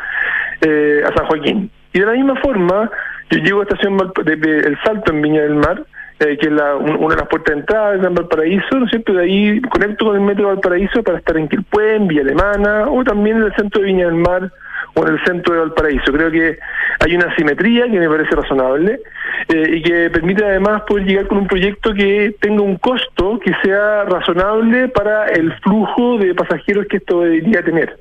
[0.61, 1.71] eh, a San Joaquín.
[1.95, 2.91] Y de la misma forma,
[3.31, 5.85] yo llego a estación Valp- de, de El Salto en Viña del Mar,
[6.21, 8.85] eh, que es la, un- una de las puertas de entrada del Gran Valparaíso, ¿no
[8.85, 9.13] es cierto?
[9.15, 12.89] De ahí conecto con el metro de Valparaíso para estar en Quilpué, en Villa Alemana,
[12.89, 14.51] o también en el centro de Viña del Mar,
[14.95, 16.13] o en el centro de Valparaíso.
[16.13, 16.59] Creo que
[17.01, 19.01] hay una simetría que me parece razonable
[19.49, 23.53] eh, y que permite además poder llegar con un proyecto que tenga un costo que
[23.63, 27.97] sea razonable para el flujo de pasajeros que esto debería tener.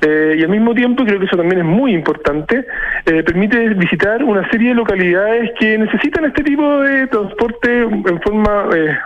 [0.00, 2.64] Eh, y al mismo tiempo, y creo que eso también es muy importante,
[3.04, 8.68] eh, permite visitar una serie de localidades que necesitan este tipo de transporte en forma
[8.74, 8.96] eh,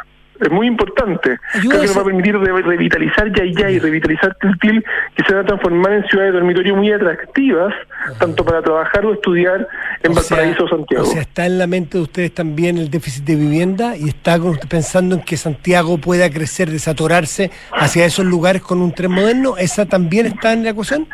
[0.42, 1.38] es muy importante.
[1.52, 4.84] Creo que nos va a permitir re- revitalizar Yayay, revitalizar Tiltil,
[5.16, 7.72] que se van a transformar en ciudades de dormitorio muy atractivas,
[8.18, 9.66] tanto para trabajar o estudiar
[10.02, 11.04] en O Valparaíso o Santiago.
[11.04, 14.38] O sea, está en la mente de ustedes también el déficit de vivienda y está
[14.68, 19.56] pensando en que Santiago pueda crecer, desatorarse hacia esos lugares con un tren moderno.
[19.56, 21.06] ¿Esa también está en la ecuación?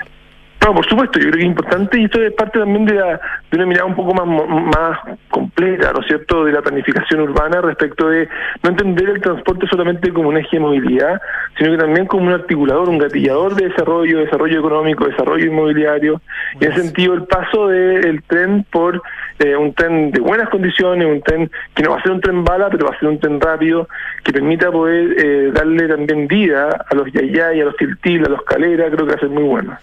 [0.61, 3.21] No, por supuesto, yo creo que es importante y esto es parte también de, la,
[3.51, 4.99] de una mirada un poco más, más
[5.31, 8.29] completa, ¿no es cierto?, de la planificación urbana respecto de
[8.63, 11.23] no entender el transporte solamente como un eje de movilidad,
[11.57, 16.21] sino que también como un articulador, un gatillador de desarrollo, desarrollo económico, desarrollo inmobiliario.
[16.61, 19.01] Y en ese sentido, el paso del tren por
[19.39, 22.45] eh, un tren de buenas condiciones, un tren que no va a ser un tren
[22.45, 23.89] bala, pero va a ser un tren rápido,
[24.25, 28.43] que permita poder eh, darle también vida a los yayay, a los tiltil, a los
[28.43, 29.79] calera, creo que va a ser muy bueno.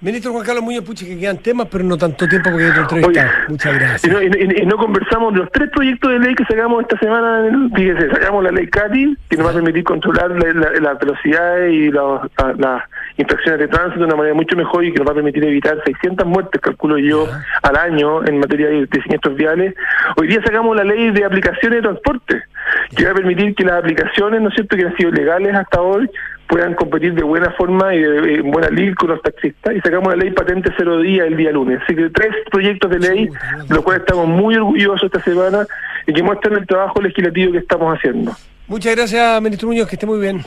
[0.00, 2.82] Ministro Juan Carlos Muñoz, pucha, que quedan temas, pero no tanto tiempo porque hay otro
[2.98, 3.28] entrevistado.
[3.30, 4.04] Oye, Muchas gracias.
[4.04, 6.96] Y no, y- y- no conversamos de los tres proyectos de ley que sacamos esta
[7.00, 7.50] semana.
[7.74, 11.72] Fíjese, sacamos la ley CATI, que nos va a permitir controlar la, la- las velocidades
[11.74, 12.82] y la- la- las
[13.16, 15.76] infracciones de tránsito de una manera mucho mejor y que nos va a permitir evitar
[15.84, 17.26] 600 muertes, calculo yo,
[17.62, 19.74] al año en materia de, de siniestros viales.
[20.16, 22.42] Hoy día sacamos la ley de aplicaciones de transporte,
[22.94, 25.80] que va a permitir que las aplicaciones, ¿no es cierto?, que han sido legales hasta
[25.80, 26.08] hoy,
[26.48, 30.08] puedan competir de buena forma y de, en buena lid con los taxistas y sacamos
[30.08, 31.80] la ley patente cero día el día lunes.
[31.84, 35.66] Así que tres proyectos de ley, de los cuales estamos muy orgullosos esta semana
[36.06, 38.32] y que muestran el trabajo legislativo que estamos haciendo.
[38.66, 40.42] Muchas gracias, ministro Muñoz, que esté muy bien.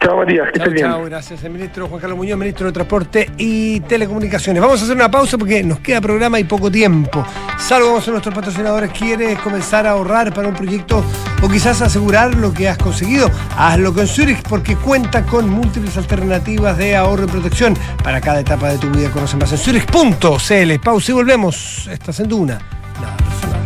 [0.00, 0.86] Chao Matías, que Chao, estés bien.
[0.90, 1.42] chao, gracias.
[1.44, 4.62] El ministro Juan Carlos Muñoz, ministro de Transporte y Telecomunicaciones.
[4.62, 7.24] Vamos a hacer una pausa porque nos queda programa y poco tiempo.
[7.58, 8.90] Saludamos a nuestros patrocinadores.
[8.92, 11.02] ¿Quieres comenzar a ahorrar para un proyecto
[11.42, 13.30] o quizás asegurar lo que has conseguido?
[13.56, 17.74] Hazlo con Zurich porque cuenta con múltiples alternativas de ahorro y protección
[18.04, 19.10] para cada etapa de tu vida.
[19.10, 20.80] Conoce más en Zurich.cl.
[20.84, 21.88] Pausa y volvemos.
[21.90, 22.58] Estás en Duna.
[23.00, 23.65] Nada personal.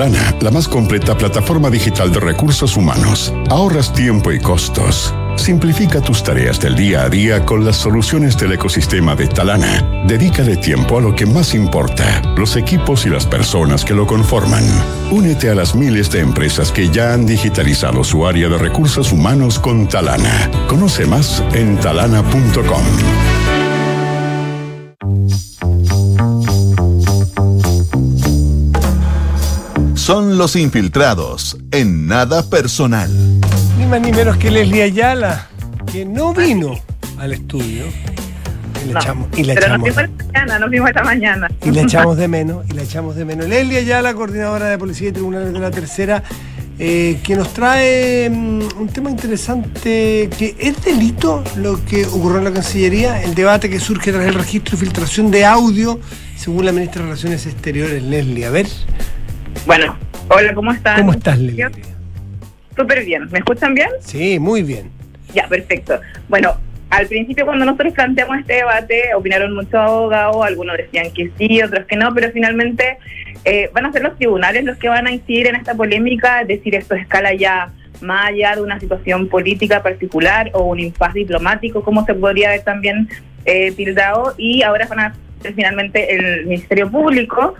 [0.00, 5.14] Con Talana, la más completa plataforma digital de recursos humanos, ahorras tiempo y costos.
[5.36, 10.02] Simplifica tus tareas del día a día con las soluciones del ecosistema de Talana.
[10.06, 14.64] Dedícale tiempo a lo que más importa, los equipos y las personas que lo conforman.
[15.10, 19.58] Únete a las miles de empresas que ya han digitalizado su área de recursos humanos
[19.58, 20.50] con Talana.
[20.66, 23.39] Conoce más en talana.com.
[30.10, 33.08] Son los infiltrados en nada personal.
[33.78, 35.46] Ni más ni menos que Leslie Ayala,
[35.92, 36.74] que no vino
[37.16, 37.84] al estudio.
[38.84, 41.48] Y No, echamos, y le pero echamos, nos vimos esta mañana, nos vimos esta mañana.
[41.64, 43.46] y le echamos de menos, y le echamos de menos.
[43.46, 46.24] Leslie Ayala, coordinadora de Policía y Tribunales de la Tercera,
[46.80, 52.44] eh, que nos trae mm, un tema interesante, que es delito lo que ocurrió en
[52.46, 56.00] la Cancillería, el debate que surge tras el registro y filtración de audio,
[56.36, 58.44] según la ministra de Relaciones Exteriores, Leslie.
[58.44, 58.66] A ver,
[59.66, 59.96] Bueno,
[60.28, 61.00] hola, ¿cómo están?
[61.00, 61.66] ¿cómo estás, Leslie?
[62.76, 63.28] Súper bien.
[63.30, 63.90] ¿Me escuchan bien?
[64.00, 64.90] Sí, muy bien.
[65.34, 66.00] Ya, perfecto.
[66.28, 66.56] Bueno,
[66.88, 71.86] al principio cuando nosotros planteamos este debate, opinaron muchos abogados, algunos decían que sí, otros
[71.86, 72.98] que no, pero finalmente
[73.44, 76.48] eh, van a ser los tribunales los que van a incidir en esta polémica, es
[76.48, 81.82] decir, esto escala ya más allá de una situación política particular o un impasse diplomático,
[81.84, 83.08] como se podría ver también
[83.44, 87.54] eh, tildado, y ahora van a ser finalmente el Ministerio Público,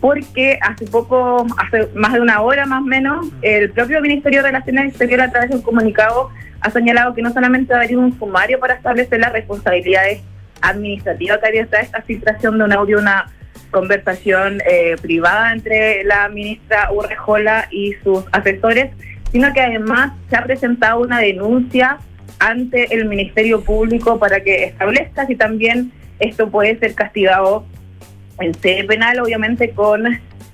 [0.00, 4.48] porque hace poco, hace más de una hora más o menos, el propio Ministerio de
[4.48, 6.30] Relaciones Exteriores a través de un comunicado
[6.60, 10.22] ha señalado que no solamente va a haber un sumario para establecer las responsabilidades
[10.60, 13.26] administrativas que había esta, esta filtración de un audio, una
[13.70, 18.90] conversación eh, privada entre la ministra Urrejola y sus asesores,
[19.32, 21.98] sino que además se ha presentado una denuncia
[22.38, 27.66] ante el Ministerio Público para que establezca si también esto puede ser castigado
[28.40, 30.04] en sede penal, obviamente con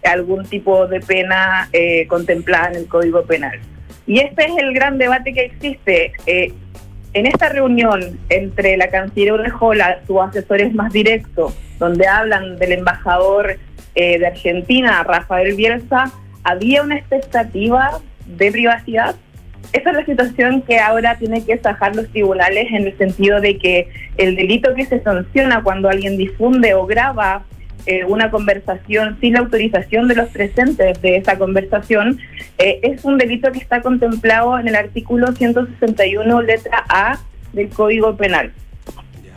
[0.04, 3.58] algún tipo de pena eh, contemplada en el Código Penal.
[4.06, 6.12] Y este es el gran debate que existe.
[6.26, 6.52] Eh,
[7.14, 13.58] en esta reunión entre la canciller Urrejola, sus asesores más directos, donde hablan del embajador
[13.94, 16.10] eh, de Argentina, Rafael Bielsa,
[16.42, 19.14] había una expectativa de privacidad.
[19.72, 23.58] Esa es la situación que ahora tienen que sacar los tribunales en el sentido de
[23.58, 27.44] que el delito que se sanciona cuando alguien difunde o graba
[27.86, 32.18] eh, una conversación sin la autorización de los presentes de esa conversación
[32.58, 37.18] eh, es un delito que está contemplado en el artículo 161 letra A
[37.52, 38.52] del Código Penal.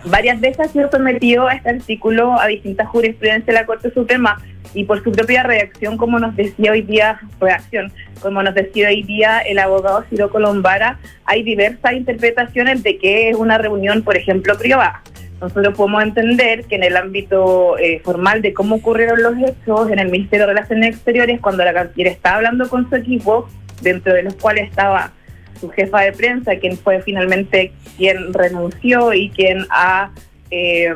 [0.05, 4.39] Varias veces ha sido sometido a este artículo a distintas jurisprudencias de la Corte Suprema
[4.75, 7.91] y por su propia reacción, como nos decía hoy día, reacción,
[8.21, 13.35] como nos decía hoy día el abogado Ciro Colombara, hay diversas interpretaciones de que es
[13.35, 15.01] una reunión, por ejemplo, privada.
[15.41, 19.99] Nosotros podemos entender que en el ámbito eh, formal de cómo ocurrieron los hechos en
[19.99, 23.47] el Ministerio de Relaciones Exteriores, cuando la canciller estaba hablando con su equipo,
[23.81, 25.11] dentro de los cuales estaba
[25.59, 30.11] su jefa de prensa, quien fue finalmente quien renunció y quien ha,
[30.51, 30.93] eh,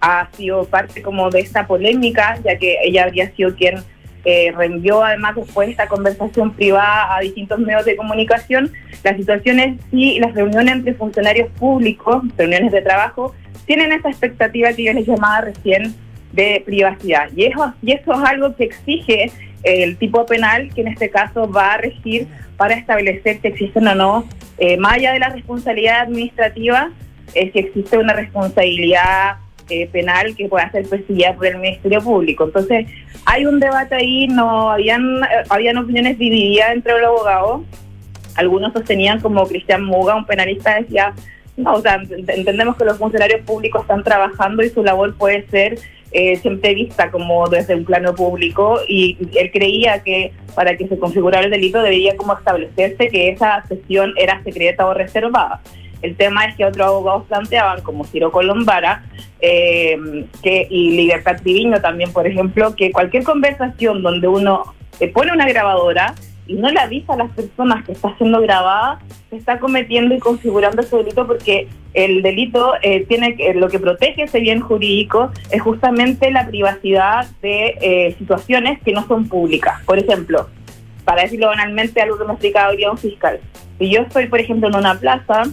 [0.00, 3.78] ha sido parte como de esta polémica, ya que ella habría sido quien
[4.24, 8.70] eh, reenvió además después esta conversación privada a distintos medios de comunicación.
[9.02, 13.34] La situación es si las reuniones entre funcionarios públicos, reuniones de trabajo,
[13.66, 15.94] tienen esa expectativa que yo les llamaba recién
[16.32, 17.28] de privacidad.
[17.34, 19.30] Y eso, y eso es algo que exige
[19.62, 23.94] el tipo penal, que en este caso va a regir para establecer si existen o
[23.94, 24.24] no,
[24.58, 26.90] eh, más allá de la responsabilidad administrativa,
[27.32, 29.36] si existe una responsabilidad
[29.70, 32.44] eh, penal que pueda ser perseguida por el Ministerio Público.
[32.44, 32.86] Entonces,
[33.24, 37.62] hay un debate ahí, no habían, eh, habían opiniones divididas entre los abogados.
[38.34, 41.14] Algunos sostenían, como Cristian Muga, un penalista, decía,
[41.66, 45.78] o sea, ent- entendemos que los funcionarios públicos están trabajando y su labor puede ser
[46.12, 50.98] eh, siempre vista como desde un plano público y él creía que para que se
[50.98, 55.60] configurara el delito debería como establecerse que esa sesión era secreta o reservada.
[56.02, 59.04] El tema es que otros abogados planteaban, como Ciro Colombara
[59.40, 59.96] eh,
[60.42, 65.46] que, y Libertad Triviño también, por ejemplo, que cualquier conversación donde uno eh, pone una
[65.46, 66.14] grabadora
[66.50, 68.98] y no le avisa a las personas que está siendo grabada,
[69.30, 73.78] se está cometiendo y configurando ese delito porque el delito eh, tiene que, lo que
[73.78, 79.80] protege ese bien jurídico es justamente la privacidad de eh, situaciones que no son públicas.
[79.84, 80.48] Por ejemplo,
[81.04, 83.38] para decirlo banalmente, algo que me explicaba hoy un fiscal.
[83.78, 85.44] Si yo estoy, por ejemplo, en una plaza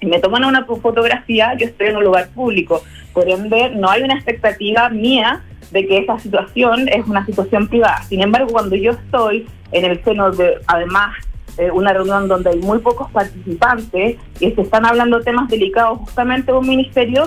[0.00, 2.82] y me toman una fotografía, yo estoy en un lugar público.
[3.12, 5.44] Por ende, no hay una expectativa mía
[5.74, 8.00] de que esa situación es una situación privada.
[8.04, 11.16] Sin embargo, cuando yo estoy en el seno de, además,
[11.58, 16.52] eh, una reunión donde hay muy pocos participantes y se están hablando temas delicados justamente
[16.52, 17.24] un ministerio,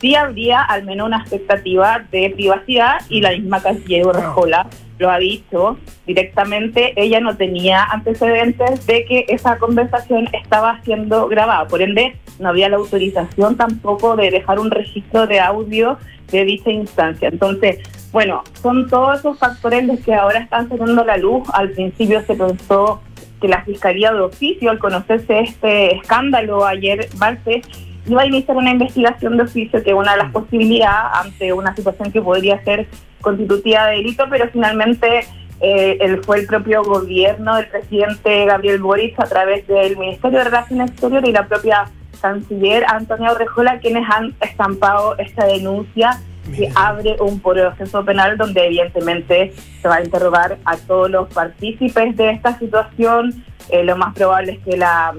[0.00, 4.66] sí habría al menos una expectativa de privacidad y la misma canciller Urrejola
[4.98, 11.68] lo ha dicho directamente, ella no tenía antecedentes de que esa conversación estaba siendo grabada,
[11.68, 15.98] por ende no había la autorización tampoco de dejar un registro de audio
[16.30, 17.28] de dicha instancia.
[17.28, 17.78] Entonces,
[18.12, 21.48] bueno, son todos esos factores los que ahora están saliendo la luz.
[21.52, 23.00] Al principio se pensó
[23.40, 27.66] que la Fiscalía de Oficio, al conocerse este escándalo ayer martes,
[28.08, 31.74] iba a iniciar una investigación de oficio, que es una de las posibilidades ante una
[31.74, 32.86] situación que podría ser
[33.20, 35.26] constitutiva de delito, pero finalmente
[35.60, 40.90] eh, fue el propio gobierno del presidente Gabriel Boric a través del Ministerio de Relaciones
[40.90, 41.90] Exteriores y la propia
[42.20, 46.20] canciller Antonia Orrejola quienes han estampado esta denuncia
[46.56, 49.52] que abre un proceso penal donde evidentemente
[49.82, 53.44] se va a interrogar a todos los partícipes de esta situación.
[53.68, 55.14] Eh, lo más probable es que la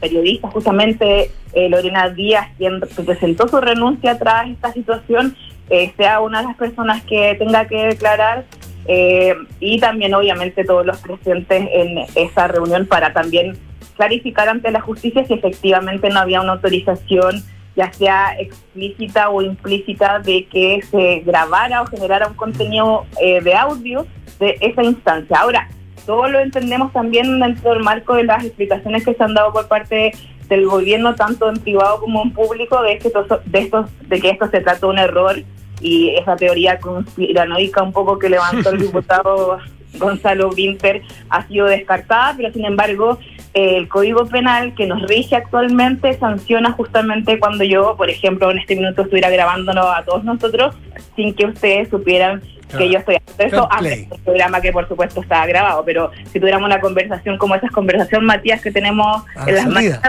[0.00, 5.36] periodista justamente eh, Lorena Díaz, quien presentó su renuncia tras esta situación,
[5.68, 8.44] eh, sea una de las personas que tenga que declarar
[8.86, 13.56] eh, y también obviamente todos los presentes en esa reunión para también
[13.96, 17.42] clarificar ante la justicia si efectivamente no había una autorización
[17.76, 24.06] ya sea explícita o implícita de que se grabara o generara un contenido de audio
[24.40, 25.38] de esa instancia.
[25.38, 25.68] Ahora,
[26.06, 29.68] todo lo entendemos también dentro del marco de las explicaciones que se han dado por
[29.68, 30.12] parte
[30.48, 34.30] del gobierno, tanto en privado como en público, de, que esto, de, estos, de que
[34.30, 35.36] esto se trata de un error
[35.80, 39.58] y esa teoría conspiranoica un poco que levantó el diputado
[39.98, 43.18] Gonzalo Winter ha sido descartada, pero sin embargo
[43.54, 48.76] el Código Penal que nos rige actualmente sanciona justamente cuando yo, por ejemplo, en este
[48.76, 50.74] minuto estuviera grabándonos a todos nosotros
[51.16, 52.42] sin que ustedes supieran
[52.78, 56.38] que yo estoy haciendo eso antes del programa que por supuesto estaba grabado, pero si
[56.38, 60.00] tuviéramos una conversación como esa conversación, Matías, que tenemos en las mañanas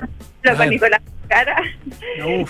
[0.57, 1.63] con Nicolás Cara,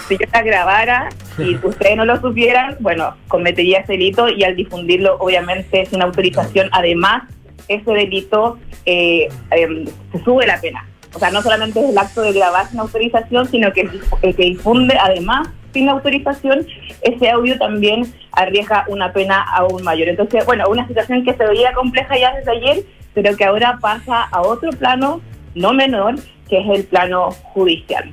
[0.08, 4.56] si yo la grabara y ustedes no lo supieran, bueno, cometería ese delito y al
[4.56, 7.24] difundirlo, obviamente, sin autorización, además,
[7.68, 10.88] ese delito eh, em, se sube la pena.
[11.14, 13.90] O sea, no solamente es el acto de grabar sin autorización, sino que
[14.22, 16.66] el que difunde, además, sin autorización,
[17.02, 20.08] ese audio también arriesga una pena aún mayor.
[20.08, 22.84] Entonces, bueno, una situación que se veía compleja ya desde ayer,
[23.14, 25.22] pero que ahora pasa a otro plano
[25.56, 26.16] no menor,
[26.50, 28.12] que es el plano judicial.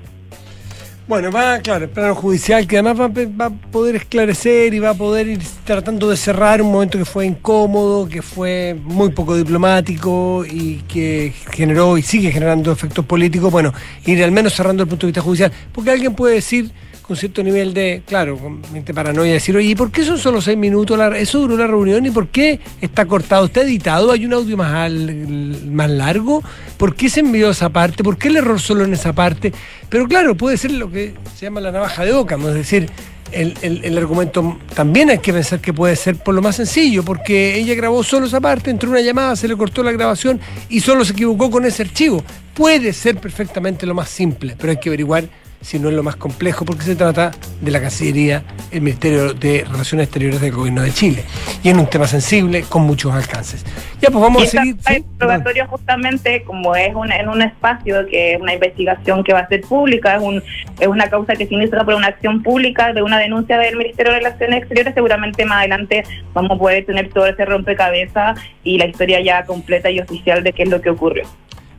[1.08, 4.94] Bueno, va, claro, el plano judicial que además va, a poder esclarecer y va a
[4.94, 10.44] poder ir tratando de cerrar un momento que fue incómodo, que fue muy poco diplomático
[10.44, 13.50] y que generó y sigue generando efectos políticos.
[13.50, 13.72] Bueno,
[14.04, 15.50] ir al menos cerrando el punto de vista judicial.
[15.72, 16.70] Porque alguien puede decir
[17.08, 20.42] con cierto nivel de, claro, con mente paranoia, decir, oye, ¿y por qué son solo
[20.42, 21.00] seis minutos?
[21.16, 22.04] ¿Eso duró una reunión?
[22.04, 23.46] ¿Y por qué está cortado?
[23.46, 24.12] ¿Está editado?
[24.12, 26.42] ¿Hay un audio más, más largo?
[26.76, 28.04] ¿Por qué se envió esa parte?
[28.04, 29.54] ¿Por qué el error solo en esa parte?
[29.88, 32.90] Pero claro, puede ser lo que se llama la navaja de Ockham, es decir,
[33.32, 37.56] el, el, argumento también hay que pensar que puede ser por lo más sencillo, porque
[37.56, 41.06] ella grabó solo esa parte, entró una llamada, se le cortó la grabación y solo
[41.06, 42.22] se equivocó con ese archivo.
[42.52, 45.24] Puede ser perfectamente lo más simple, pero hay que averiguar
[45.60, 49.64] si no es lo más complejo, porque se trata de la Cancillería, el Ministerio de
[49.68, 51.24] Relaciones Exteriores del Gobierno de Chile.
[51.62, 53.64] Y es un tema sensible con muchos alcances.
[54.00, 54.76] Ya, pues vamos a seguir.
[54.88, 59.48] El probatorio justamente, como es en un espacio que es una investigación que va a
[59.48, 60.42] ser pública, es, un,
[60.78, 64.12] es una causa que se inicia por una acción pública de una denuncia del Ministerio
[64.12, 68.86] de Relaciones Exteriores, seguramente más adelante vamos a poder tener todo ese rompecabezas y la
[68.86, 71.24] historia ya completa y oficial de qué es lo que ocurrió.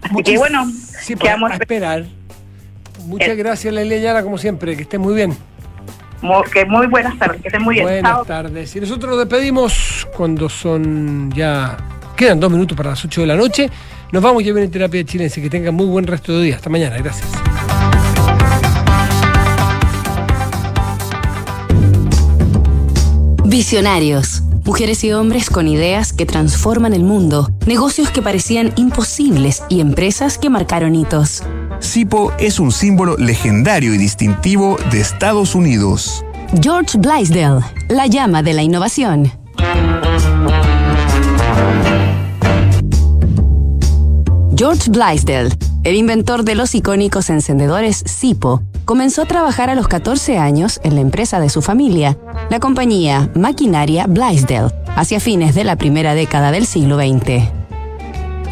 [0.02, 2.06] Así que bueno, sí, pues, a esperar
[3.10, 4.76] Muchas gracias, Lelia Yara, como siempre.
[4.76, 5.36] Que esté muy bien.
[6.54, 7.86] Que muy buenas tardes, que estén muy bien.
[7.86, 8.76] Buenas tardes.
[8.76, 11.76] Y nosotros nos despedimos cuando son ya.
[12.16, 13.70] Quedan dos minutos para las 8 de la noche.
[14.12, 15.42] Nos vamos ya en terapia chilense.
[15.42, 16.56] Que tengan muy buen resto de día.
[16.58, 16.98] Hasta mañana.
[16.98, 17.28] Gracias.
[23.46, 24.44] Visionarios.
[24.70, 30.38] Mujeres y hombres con ideas que transforman el mundo, negocios que parecían imposibles y empresas
[30.38, 31.42] que marcaron hitos.
[31.80, 36.24] SIPO es un símbolo legendario y distintivo de Estados Unidos.
[36.62, 39.32] George Blaisdell, la llama de la innovación.
[44.56, 45.52] George Blaisdell,
[45.84, 50.96] el inventor de los icónicos encendedores SIPO, comenzó a trabajar a los 14 años en
[50.96, 52.18] la empresa de su familia,
[52.50, 57.50] la compañía Maquinaria Blaisdell, hacia fines de la primera década del siglo XX.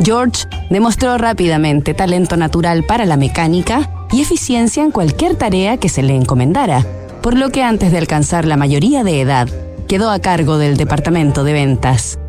[0.04, 6.04] George demostró rápidamente talento natural para la mecánica y eficiencia en cualquier tarea que se
[6.04, 6.86] le encomendara,
[7.22, 9.50] por lo que antes de alcanzar la mayoría de edad,
[9.88, 12.20] quedó a cargo del departamento de ventas.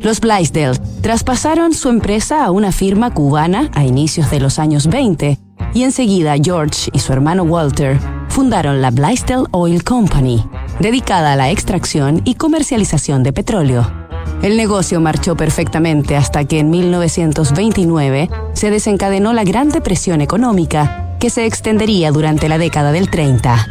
[0.00, 5.43] Los Blaisdell traspasaron su empresa a una firma cubana a inicios de los años 20
[5.74, 7.98] y enseguida George y su hermano Walter
[8.28, 10.44] fundaron la Blaisdell Oil Company,
[10.80, 14.04] dedicada a la extracción y comercialización de petróleo.
[14.42, 21.30] El negocio marchó perfectamente hasta que en 1929 se desencadenó la Gran Depresión Económica, que
[21.30, 23.56] se extendería durante la década del 30.